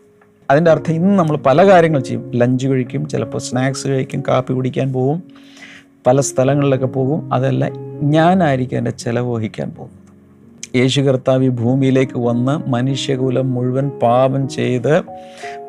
അതിന്റെ 0.51 0.71
അർത്ഥം 0.71 0.93
ഇന്ന് 0.93 1.19
നമ്മൾ 1.19 1.37
പല 1.37 1.69
കാര്യങ്ങൾ 1.69 1.99
ചെയ്യും. 1.99 2.31
ലഞ്ച് 2.35 2.67
കഴിക്കും 2.67 3.07
ചിലപ്പോൾ 3.07 3.37
സ്നാക്സ് 3.37 3.87
കഴിക്കും 3.87 4.23
കാപ്പി 4.27 4.53
കുടിക്കാൻ 4.53 4.93
പോകും 4.93 5.23
പല 6.07 6.19
സ്ഥലങ്ങളിലൊക്കെ 6.21 6.85
പോകും. 6.85 7.33
അതല്ല 7.33 7.69
ഞാനായിരിക്കും 8.01 8.77
എന്റെ 8.77 8.91
ചിലവ് 8.91 9.33
വഹിക്കാൻ 9.33 9.71
പോകുന്നത്. 9.71 9.94
യേശു 10.75 11.01
കർത്താവ് 11.01 11.43
ഈ 11.43 11.49
ഭൂമിയിലേക്ക് 11.55 12.19
വന്ന് 12.19 12.53
മനുഷ്യകുലം 12.69 13.53
മുഴുവൻ 13.53 13.89
പാപം 14.01 14.47
ചെയ്ത് 14.47 14.93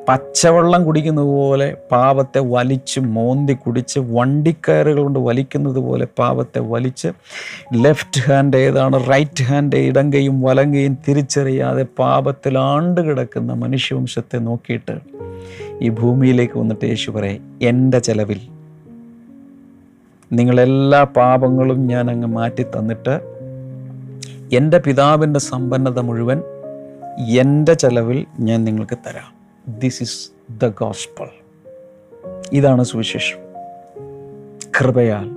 പച്ചവെള്ളം 0.09 0.85
കുടിക്കുന്നത് 0.85 1.31
പോലെ 1.37 1.67
പാപത്തെ 1.91 2.41
വലിച്ച് 2.47 3.01
മോന്തി 3.01 3.55
കുടിച്ച് 3.55 4.01
വണ്ടിക്കയറുകൾ 4.11 5.03
കൊണ്ട് 5.03 5.19
വലിക്കുന്നത് 5.19 5.79
പോലെ 5.79 6.05
പാപത്തെ 6.19 6.61
വലിച്ച് 6.69 7.09
ലെഫ്റ്റ് 7.77 8.21
ഹാൻഡ് 8.21 8.57
ഏതാണ് 8.57 8.99
റൈറ്റ് 9.11 9.45
ഹാൻഡ് 9.45 9.77
ഇടങ്കയും 9.77 10.37
വലങ്കയും 10.41 10.99
തിരിച്ചറിയാതെ 11.09 11.87
പാപത്തിൽ 11.99 12.59
ആണ്ട് 12.59 13.01
കിടക്കുന്ന 13.01 13.53
മനുഷ്യവംശത്തെ 13.55 14.39
നോക്കിയിട്ട് 14.39 14.97
ഈ 15.81 15.91
ഭൂമിയിലേക്ക് 15.91 16.59
വന്നിട്ട് 16.59 16.85
യേശു 16.85 17.11
പറയും 17.11 17.43
എന്റെ 17.63 17.99
ചെലവിൽ 17.99 18.43
നിങ്ങളെല്ലാ 20.31 21.05
പാപങ്ങളും 21.17 21.81
ഞാൻ 21.87 22.11
അങ്ങ് 22.11 22.29
മാറ്റി 22.29 22.63
തന്നിട്ട് 22.63 23.36
എന്റെ 24.53 24.79
പിതാവിന്റെ 24.79 25.41
സമ്പന്നത 25.41 25.99
മുഴുവൻ 25.99 26.43
എന്റെ 27.29 27.75
ചെലവിൽ 27.75 28.27
ഞാൻ 28.41 28.65
നിങ്ങൾക്ക് 28.65 28.99
തരാം. 29.07 29.35
ദിസ് 29.81 30.03
ഇസ് 30.03 30.31
ദ 30.63 30.67
ഗോസ്പൾ 30.69 31.29
ഇതാണ് 32.53 32.85
സുവിശേഷം. 32.85 33.39
കൃപയാൽ 34.81 35.31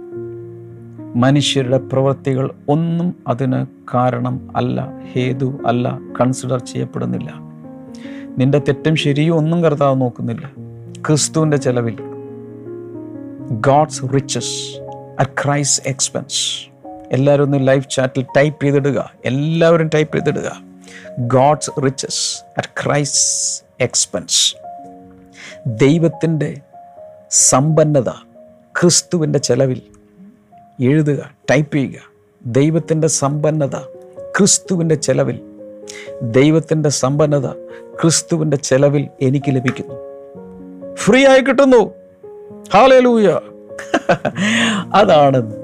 മനുഷ്യരുടെ 1.15 1.78
പ്രവൃത്തികൾ 1.78 2.52
ഒന്നും 2.69 3.15
അതിന് 3.28 3.65
കാരണം 3.93 4.58
അല്ല 4.58 4.88
ഹേതു 5.13 5.60
അല്ല 5.65 6.00
കൺസിഡർ 6.22 6.60
ചെയ്യപ്പെടുന്നില്ല. 6.60 7.34
നിന്റെ 8.38 8.60
തെറ്റും 8.60 8.95
ശരിയും 8.95 9.36
ഒന്നും 9.36 9.63
കർത്താവ് 9.63 10.02
നോക്കുന്നില്ല. 10.02 10.52
ക്രിസ്തുവിന്റെ 11.08 11.58
ചെലവിൽ 11.58 11.98
God's 13.52 14.04
riches 14.15 14.80
at 15.19 15.32
craze 15.45 15.82
expense 15.86 16.68
എല്ലാവരും 17.12 17.43
ഒന്ന് 17.43 17.67
ലൈവ് 17.67 17.84
ചാറ്റിൽ 17.89 18.26
ടൈപ്പ് 18.38 18.63
ചെയ്തിടുക. 18.63 19.13
എല്ലാവരും 19.26 19.89
ടൈപ്പ് 19.93 20.15
ചെയ്തിടുക. 20.15 20.62
God's 21.19 21.72
riches 21.86 22.43
at 22.58 22.86
craze 22.86 23.63
expense 23.82 24.56
ദൈവത്തിന്റെ 25.67 26.62
സമ്പന്നത 27.32 28.10
ക്രിസ്തുവിന്റെ 28.82 29.39
ചെലവിൽ 29.39 29.82
എഴുതുക 30.82 31.32
ടൈപ്പ് 31.52 31.76
ചെയ്യുക. 31.76 32.00
ദൈവത്തിന്റെ 32.45 33.08
സമ്പന്നത 33.08 33.76
ക്രിസ്തുവിന്റെ 34.38 34.95
ചെലവിൽ. 34.95 35.41
ദൈവത്തിന്റെ 36.22 36.89
സമ്പന്നത 36.89 37.45
ക്രിസ്തുവിന്റെ 38.02 38.58
ചെലവിൽ 38.58 39.08
എനിക്ക് 39.22 39.56
ലഭിക്കുന്നു. 39.56 39.95
ഫ്രീ 40.95 41.26
ആയി 41.26 41.41
കിട്ടുന്നു. 41.41 41.93
ഹാലേ 42.74 43.00
ലൂയ 43.00 43.30
അതാണ് 44.95 45.59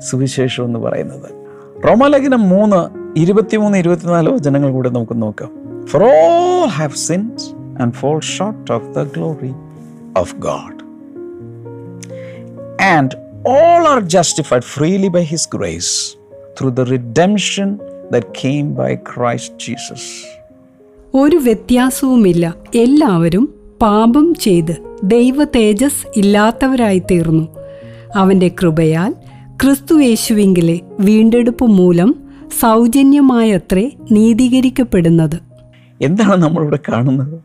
സുവിശേഷം 0.00 0.64
എന്ന് 0.64 0.78
പറയുന്നത്. 0.78 1.30
റോമാലേഖനം 1.88 2.48
മൂന്ന് 2.48 3.08
ഇരുപത്തിമൂന്ന് 3.18 3.78
ഇരുപത്തിനാല് 3.78 4.28
വചനങ്ങൾ 4.28 4.70
കൂടെ 4.70 4.88
നമുക്ക് 4.88 5.22
നോക്കാം. 5.22 5.50
For 5.86 6.02
all 6.02 6.66
have 6.66 6.90
sins 6.90 7.50
and 7.82 7.92
fall 7.92 8.20
short 8.20 8.72
of 8.72 8.84
the 8.84 9.02
glory 9.02 9.52
of 10.18 10.34
God 10.36 10.78
and 12.82 13.10
all 13.48 13.88
are 13.88 14.00
justified 14.00 14.62
freely 14.62 15.08
by 15.08 15.22
his 15.22 15.48
grace 15.54 16.16
through 16.60 16.70
the 16.70 16.80
redemption 16.80 17.78
that 18.12 18.24
came 18.24 18.66
by 18.66 18.94
Christ 18.94 19.52
Jesus. 19.52 20.02
ഒരു 21.14 21.36
വ്യത്യാസവുമില്ല. 21.36 22.54
എല്ലാവരും 22.74 23.54
പാപം 23.82 24.34
ചെയ്ത് 24.34 24.96
ദൈവ 25.04 25.44
തേജസ് 25.44 26.18
ഇല്ലാത്തവരായി 26.18 26.98
തീർന്നു. 26.98 27.48
അവന്റെ 28.16 28.48
കൃപയാൽ 28.48 29.14
ക്രിസ്തുയേശുവിങ്കിലെ 29.64 30.80
വീണ്ടെടുപ്പ് 31.00 31.64
മൂലം 31.64 32.14
സൗജന്യമായത്രേ 32.60 33.90
നീതീകരിക്കപ്പെടുന്നത്. 34.12 35.34
എന്താണ് 36.00 36.36
നമ്മളിവിടെ 36.36 36.78
കാണുന്നത്? 36.88 37.40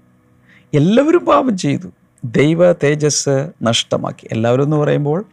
എല്ലാവരും 0.74 1.26
പാപം 1.26 1.58
ചെയ്തു. 1.58 1.88
ദൈവ 2.26 2.72
തേജസ് 2.72 3.50
നഷ്ടമാക്കി. 3.62 4.28
എല്ലാവരും 4.32 4.64
എന്ന് 4.64 4.78
പറയുമ്പോൾ 4.78 5.26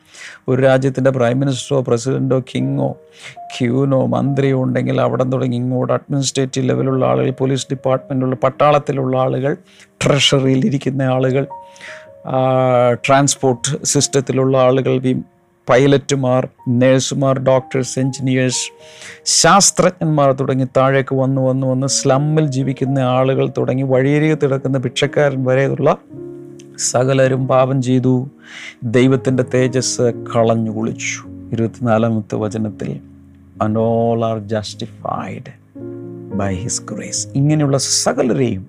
ഒരു 0.49 0.63
രാജ്യത്തിന്റെ 0.63 1.11
പ്രൈം 1.11 1.41
മിനിസ്റ്ററോ 1.41 1.85
പ്രസിഡന്റോ 1.89 2.41
കിങ്ങോ 2.41 2.97
ക്യൂനോ 3.41 4.07
മന്ത്രിയോ 4.07 4.63
ഉണ്ടെങ്കിൽ 4.63 5.01
അവിടെ 5.01 5.25
തുടങ്ങി 5.25 5.57
ഇങ്ങോട്ട് 5.57 5.93
അഡ്മിനിസ്ട്രേറ്റീവ് 5.93 6.69
ലെവലുള്ള 6.69 7.07
ആളുകൾ 7.07 7.31
പോലീസ് 7.31 7.67
ഡിപ്പാർട്ട്മെന്റുള്ള 7.71 8.37
പട്ടാളത്തിലുള്ള 8.37 9.17
ആളുകൾ 9.19 9.57
ട്രഷറിയിൽ 10.05 10.67
ഇരിക്കുന്ന 10.67 11.03
ആളുകൾ 11.03 11.47
ട്രാൻസ്പോർട്ട് 12.95 13.85
സിസ്റ്റത്തിലുള്ള 13.85 14.59
ആളുകൾ 14.59 14.99
പൈലറ്റുമാർ 15.71 16.49
നേഴ്സുമാർ 16.69 17.39
ഡോക്ടേഴ്സ് 17.39 17.99
എഞ്ചിനീയേഴ്സ് 17.99 18.73
ശാസ്ത്രജ്ഞന്മാർ 19.25 20.33
തുടങ്ങി 20.33 20.65
താഴേക്ക് 20.77 21.15
വന്ന് 21.15 21.41
വന്ന് 21.41 21.67
വന്ന് 21.67 21.87
സ്ലമ്മിൽ 21.87 22.47
ജീവിക്കുന്ന 22.47 22.99
ആളുകൾ 22.99 23.53
തുടങ്ങി 23.59 23.83
വഴിയരികത്ത് 23.83 24.47
കിടക്കുന്ന 24.47 24.79
ഭിക്ഷക്കാരൻ 24.79 25.45
വരെയുള്ള 25.45 25.97
സകലരും 26.79 27.49
പാപം 27.49 27.83
ചെയ്തു. 27.83 28.31
ദൈവത്തിന്റെ 28.83 29.45
തേജസ് 29.55 30.03
കളഞ്ഞു 30.37 30.71
കുളിച്ചു. 30.71 31.29
ഇരുപത്തിനാലാമത്തെ 31.53 32.37
വചനത്തിൽ 32.37 33.01
and 33.63 33.79
all 33.79 34.25
are 34.25 34.39
justified 34.39 35.53
by 36.35 36.55
his 36.55 36.83
grace 36.83 37.29
ഇങ്ങനെയുള്ള 37.35 37.79
സകലരെയും 37.79 38.67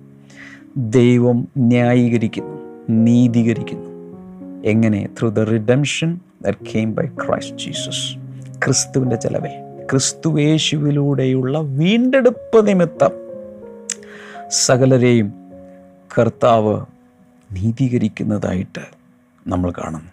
ദൈവം 0.78 1.48
ന്യായീകരിക്കുന്നു 1.58 2.58
നീതീകരിക്കുന്നു. 2.90 3.90
എങ്ങനെ? 4.66 5.08
Through 5.20 5.30
the 5.30 5.40
redemption 5.40 6.20
that 6.41 6.71
came 6.73 6.95
by 6.95 7.06
Christ 7.06 7.58
Jesus 7.58 8.17
ക്രിസ്തുവിന്റെ 8.65 9.15
ചെലവിൽ 9.15 9.51
ക്രിസ്തുവേശുവിലൂടെയുള്ള 9.91 11.60
വീണ്ടെടുപ്പ് 11.60 12.67
നിമിത്തം 12.67 13.12
സകലരെയും 14.49 15.34
കർത്താവ് 16.17 16.86
നീതീകരിക്കുന്നതായിട്ട് 17.54 18.80
നമ്മൾ 19.47 19.71
കാണുന്നു. 19.71 20.12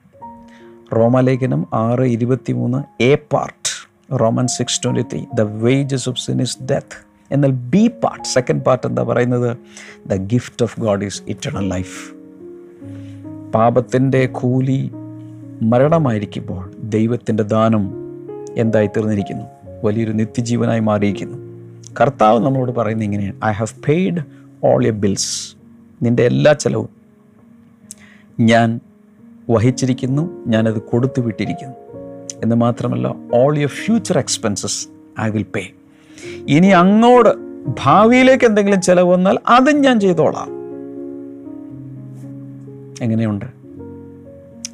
റോമലേഖനം 0.92 1.66
ആറ് 1.74 2.00
ഇരുപത്തി 2.00 2.52
മൂന്ന് 2.52 3.02
A 3.02 3.14
part 3.14 3.88
Roman 4.20 4.46
six 4.46 4.80
twenty 4.84 5.02
three 5.02 5.24
the 5.34 5.40
wages 5.40 6.08
of 6.08 6.20
sin 6.20 6.42
is 6.42 6.62
death 6.62 6.96
എന്നാൽ 7.32 7.50
ബി 7.50 7.88
പാർട്ട് 7.88 8.24
സെക്കൻഡ് 8.24 8.64
പാർട്ട് 8.64 8.86
എന്താ 8.86 9.02
പറയുന്നത്? 9.02 9.56
The 10.08 10.16
gift 10.16 10.62
of 10.62 10.80
God 10.80 11.04
is 11.04 11.22
eternal 11.28 11.68
life 11.68 12.14
പാപത്തിന്റെ 13.54 14.26
കൂലി 14.26 14.92
മരണമായിരിക്കുമ്പോൾ 15.62 16.72
ദൈവത്തിന്റെ 16.82 17.42
ദാനം 17.42 17.90
എന്തായി 18.56 18.86
തീർന്നിരിക്കുന്നു 18.86 19.44
വലിയൊരു 19.84 20.12
നിത്യജീവനായി 20.12 20.80
മാറിയിരിക്കുന്നു. 20.80 21.38
കർത്താവ് 22.00 22.44
നമ്മളോട് 22.44 22.72
പറയുന്നത് 22.72 23.04
ഇങ്ങനെയാണ്. 23.04 23.36
I 23.44 23.50
have 23.50 23.80
paid 23.88 24.18
all 24.64 24.86
your 24.86 24.92
bills 24.92 25.56
നിന്റെ 26.02 26.22
എല്ലാ 26.22 26.52
ചെലവും 26.52 26.88
ഞാൻ 28.40 28.80
വഹിച്ചിരിക്കുന്നു 29.50 30.44
ഞാനത് 30.46 30.82
കൊടുത്തു 30.82 31.20
വിട്ടിരിക്കുന്നു. 31.20 31.74
എന്ന് 32.42 32.56
മാത്രമല്ല 32.56 33.14
all 33.34 33.58
your 33.58 33.68
future 33.68 34.18
expenses 34.18 34.88
I 35.20 35.30
will 35.30 35.46
pay 35.54 35.70
ഇനി 36.48 36.66
അങ്ങോട്ട് 36.66 37.28
ഭാവിയിലേക്ക് 37.84 38.44
എന്തെങ്കിലും 38.44 38.80
ചിലവ് 38.80 39.08
വന്നാൽ 39.08 39.38
അതും 39.48 39.80
ഞാൻ 39.80 40.00
ചെയ്തോളാം. 40.00 40.48
എങ്ങനെയുണ്ട്? 43.04 43.57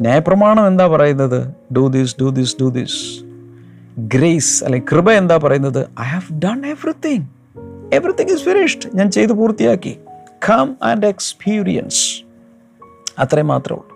ന്യായപ്രമാണം 0.00 0.66
എന്താ 0.66 0.86
പറയുന്നത്? 0.86 1.40
Do 1.76 1.88
this 1.88 2.16
do 2.20 2.28
this 2.30 2.56
do 2.60 2.68
this 2.68 3.24
grace 3.98 4.64
അല്ലെങ്കിൽ 4.64 4.88
കൃപ 4.92 5.12
എന്താ 5.12 5.36
പറയുന്നത്? 5.36 5.80
I 6.00 6.04
have 6.04 6.40
done 6.40 6.66
everything 6.66 7.26
everything 7.92 8.30
is 8.30 8.42
finished 8.42 8.88
ഞാൻ 8.94 9.10
ചെയ്ത് 9.10 9.32
പൂർത്തിയാക്കി. 9.32 9.96
കം 10.48 10.76
ആൻഡ് 10.82 11.06
എക്സ്പീരിയൻസ് 11.06 12.04
അത്രയും 13.18 13.46
മാത്രമേ 13.46 13.76
ഉള്ളൂ. 13.76 13.94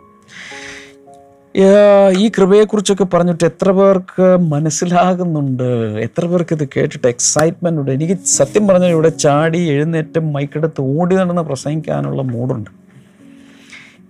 ഈ 2.18 2.30
കൃപയെക്കുറിച്ചൊക്കെ 2.38 3.04
പറഞ്ഞിട്ട് 3.04 3.44
എത്ര 3.44 3.70
പേർക്ക് 3.70 4.36
മനസ്സിലാകുന്നുണ്ട്? 4.50 5.68
എത്ര 6.06 6.24
പേർക്ക് 6.26 6.54
ഇത് 6.54 6.68
കേട്ടിട്ട് 6.76 7.06
എക്സൈറ്റ്മെന്റ് 7.06 7.80
ഉണ്ട്? 7.80 7.90
എനിക്ക് 7.90 8.18
സത്യം 8.24 8.68
പറഞ്ഞാൽ 8.68 8.88
ഇവിടെ 8.88 9.08
ചാടി 9.08 9.58
എഴുന്നേറ്റ് 9.58 10.20
മൈക്കെടുത്ത് 10.34 10.80
ഓടി 10.80 11.16
നടന്ന് 11.16 11.42
പ്രസംഗിക്കാനുള്ള 11.42 12.22
മൂടുണ്ട് 12.22 12.70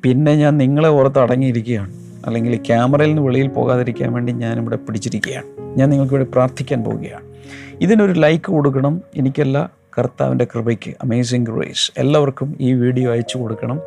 പിന്നെ 0.02 0.37
ഞാൻ 0.37 0.58
നിങ്ങളെ 0.58 0.88
ഓർത്ത് 0.88 1.18
അടങ്ങിയിരിക്കുകയാണ്. 1.18 1.92
അല്ലെങ്കിൽ 2.26 2.56
ക്യാമറയിൽ 2.56 3.08
നിന്ന് 3.08 3.22
വെളിയിൽ 3.22 3.48
പോകാതിരിക്കാൻ 3.48 4.12
വേണ്ടി 4.12 4.32
ഞാനിവിടെ 4.32 4.76
പിടിച്ചിരിക്കുകയാണ്. 4.76 5.78
ഞാൻ 5.78 5.90
നിങ്ങൾക്ക് 5.90 6.14
വേണ്ടി 6.14 6.30
പ്രാർത്ഥിക്കാൻ 6.30 6.84
പോവുകയാണ്. 6.84 7.24
ഇതിനൊരു 7.80 8.12
ലൈക്ക് 8.12 8.44
കൊടുക്കണം. 8.44 9.00
എനിക്കല്ല 9.16 9.70
കർത്താവിന്റെ 9.98 10.44
കൃപയ്ക്ക്. 10.44 10.94
അമേസിങ് 11.02 11.46
ഗ്രേസ് 11.46 11.92
എല്ലാവർക്കും 11.98 12.56
ഈ 12.61 12.72
വീഡിയോ 12.72 13.12
അയച്ചു 13.12 13.38
കൊടുക്കണം. 13.38 13.80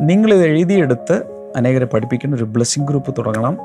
നിങ്ങളിത് 0.00 0.44
എഴുതിയെടുത്ത് 0.44 1.22
അനേകരെ 1.56 1.84
പഠിപ്പിക്കുന്ന 1.84 2.36
ഒരു 2.36 2.44
ബ്ലെസ്സിങ് 2.44 2.88
ഗ്രൂപ്പ് 2.88 3.14
തുടങ്ങണം. 3.18 3.58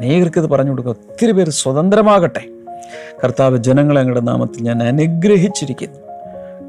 അനേകർക്ക് 0.00 0.38
ഇത് 0.38 0.46
പറഞ്ഞു 0.46 0.70
കൊടുക്കുക. 0.70 0.90
ഒത്തിരി 0.90 1.32
പേര് 1.32 1.50
സ്വതന്ത്രമാകട്ടെ. 1.50 2.48
കർത്താവ് 3.24 3.58
ജനങ്ങളെ 3.58 4.00
അങ്ങയുടെ 4.00 4.20
നാമത്തിൽ 4.20 4.62
ഞാൻ 4.62 4.82
അനുഗ്രഹിച്ചിരിക്കുന്നു. 4.82 5.98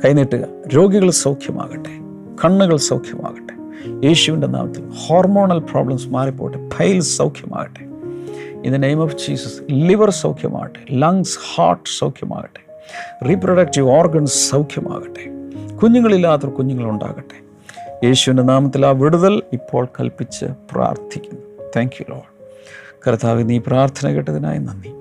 കൈനീട്ടുക. 0.05 0.45
രോഗികൾ 0.75 1.09
സൗഖ്യമാകട്ടെ. 1.09 1.89
കണ്ണുകൾ 2.45 2.77
സൗഖ്യമാകട്ടെ. 2.77 3.58
യേശുവിന്റെ 3.87 4.47
നാമത്തിൽ 4.47 4.89
ഹോർമോണൽ 5.07 5.59
പ്രോബ്ലംസ് 5.59 6.07
മാറിപ്പോട്ടെ 6.07 6.69
ഫൈൽ 6.69 6.99
സൗഖ്യമാകട്ടെ. 6.99 7.79
In 8.67 8.73
the 8.73 8.75
name 8.75 9.03
of 9.03 9.15
Jesus 9.15 9.61
liver 9.71 10.09
സൗഖ്യമാകട്ടെ 10.09 10.79
ലങ്സ് 10.91 11.39
ഹാർട്ട് 11.55 11.89
സൗഖ്യമാകട്ടെ 11.99 12.61
റീപ്രൊഡക്റ്റീവ് 13.29 13.89
ഓർഗൻസ് 13.89 14.49
സൗഖ്യമാകട്ടെ 14.49 15.25
കുഞ്ഞുങ്ങളില്ലാത്ത 15.75 16.43
കുഞ്ഞുങ്ങളുണ്ടാകട്ടെ. 16.43 17.49
യേശുവിന്റെ 18.05 18.43
നാമത്തിൽ 18.43 18.85
ആ 18.85 18.89
വിടുതൽ 18.89 19.41
ഇപ്പോൾ 19.53 19.87
കൽപ്പിച്ച് 19.99 20.45
പ്രാർത്ഥിക്കുന്നു. 20.45 21.63
താങ്ക് 21.75 21.91
യു 22.01 22.05
ലോഡ് 22.09 22.29
കർത്താവ് 23.07 23.49
നീ 23.49 23.57
പ്രാർത്ഥന 23.57 24.09
കേട്ടതിനായി 24.09 24.57
നന്ദി. 24.57 24.91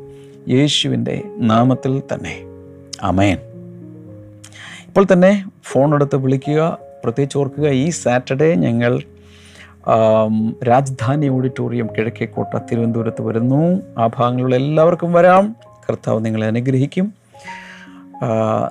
യേശുവിന്റെ 0.57 1.23
നാമത്തിൽ 1.37 2.03
തന്നെ. 2.14 2.37
അമേൻ 3.03 3.38
ഇപ്പോൾ 4.87 5.07
തന്നെ 5.12 5.45
ഫോണെടുത്ത് 5.62 6.17
വിളിക്കുക. 6.17 6.79
പ്രത്യേകിച്ച് 7.04 7.38
ഓർക്കുക 7.38 7.68
ഈ 7.68 7.90
സാറ്റർഡേ 7.90 8.54
ഞങ്ങൾ 8.54 9.02
രാജധാനി 10.68 11.28
ഓഡിറ്റോറിയം 11.28 11.87
കിഴക്കേക്കോട്ട 11.87 12.58
തിരുവനന്തപുരത്ത് 12.58 13.22
വരുന്നു. 13.22 13.80
ആ 13.98 14.06
ഭാഗങ്ങളിലുള്ള 14.06 14.56
എല്ലാവർക്കും 14.56 15.12
വരാം. 15.12 15.56
കർത്താവ് 15.88 16.24
നിങ്ങളെ 16.24 16.46
അനുഗ്രഹിക്കും. 16.46 17.12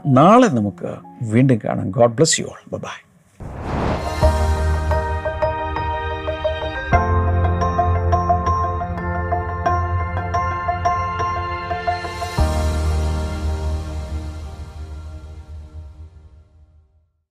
നാളെ 0.07 0.47
നമുക്ക് 0.47 0.95
വീണ്ടും 1.23 1.59
കാണാം. 1.65 1.91
God 1.91 2.13
bless 2.13 2.39
you 2.41 2.45
all. 2.45 2.77
Bye. 2.77 2.97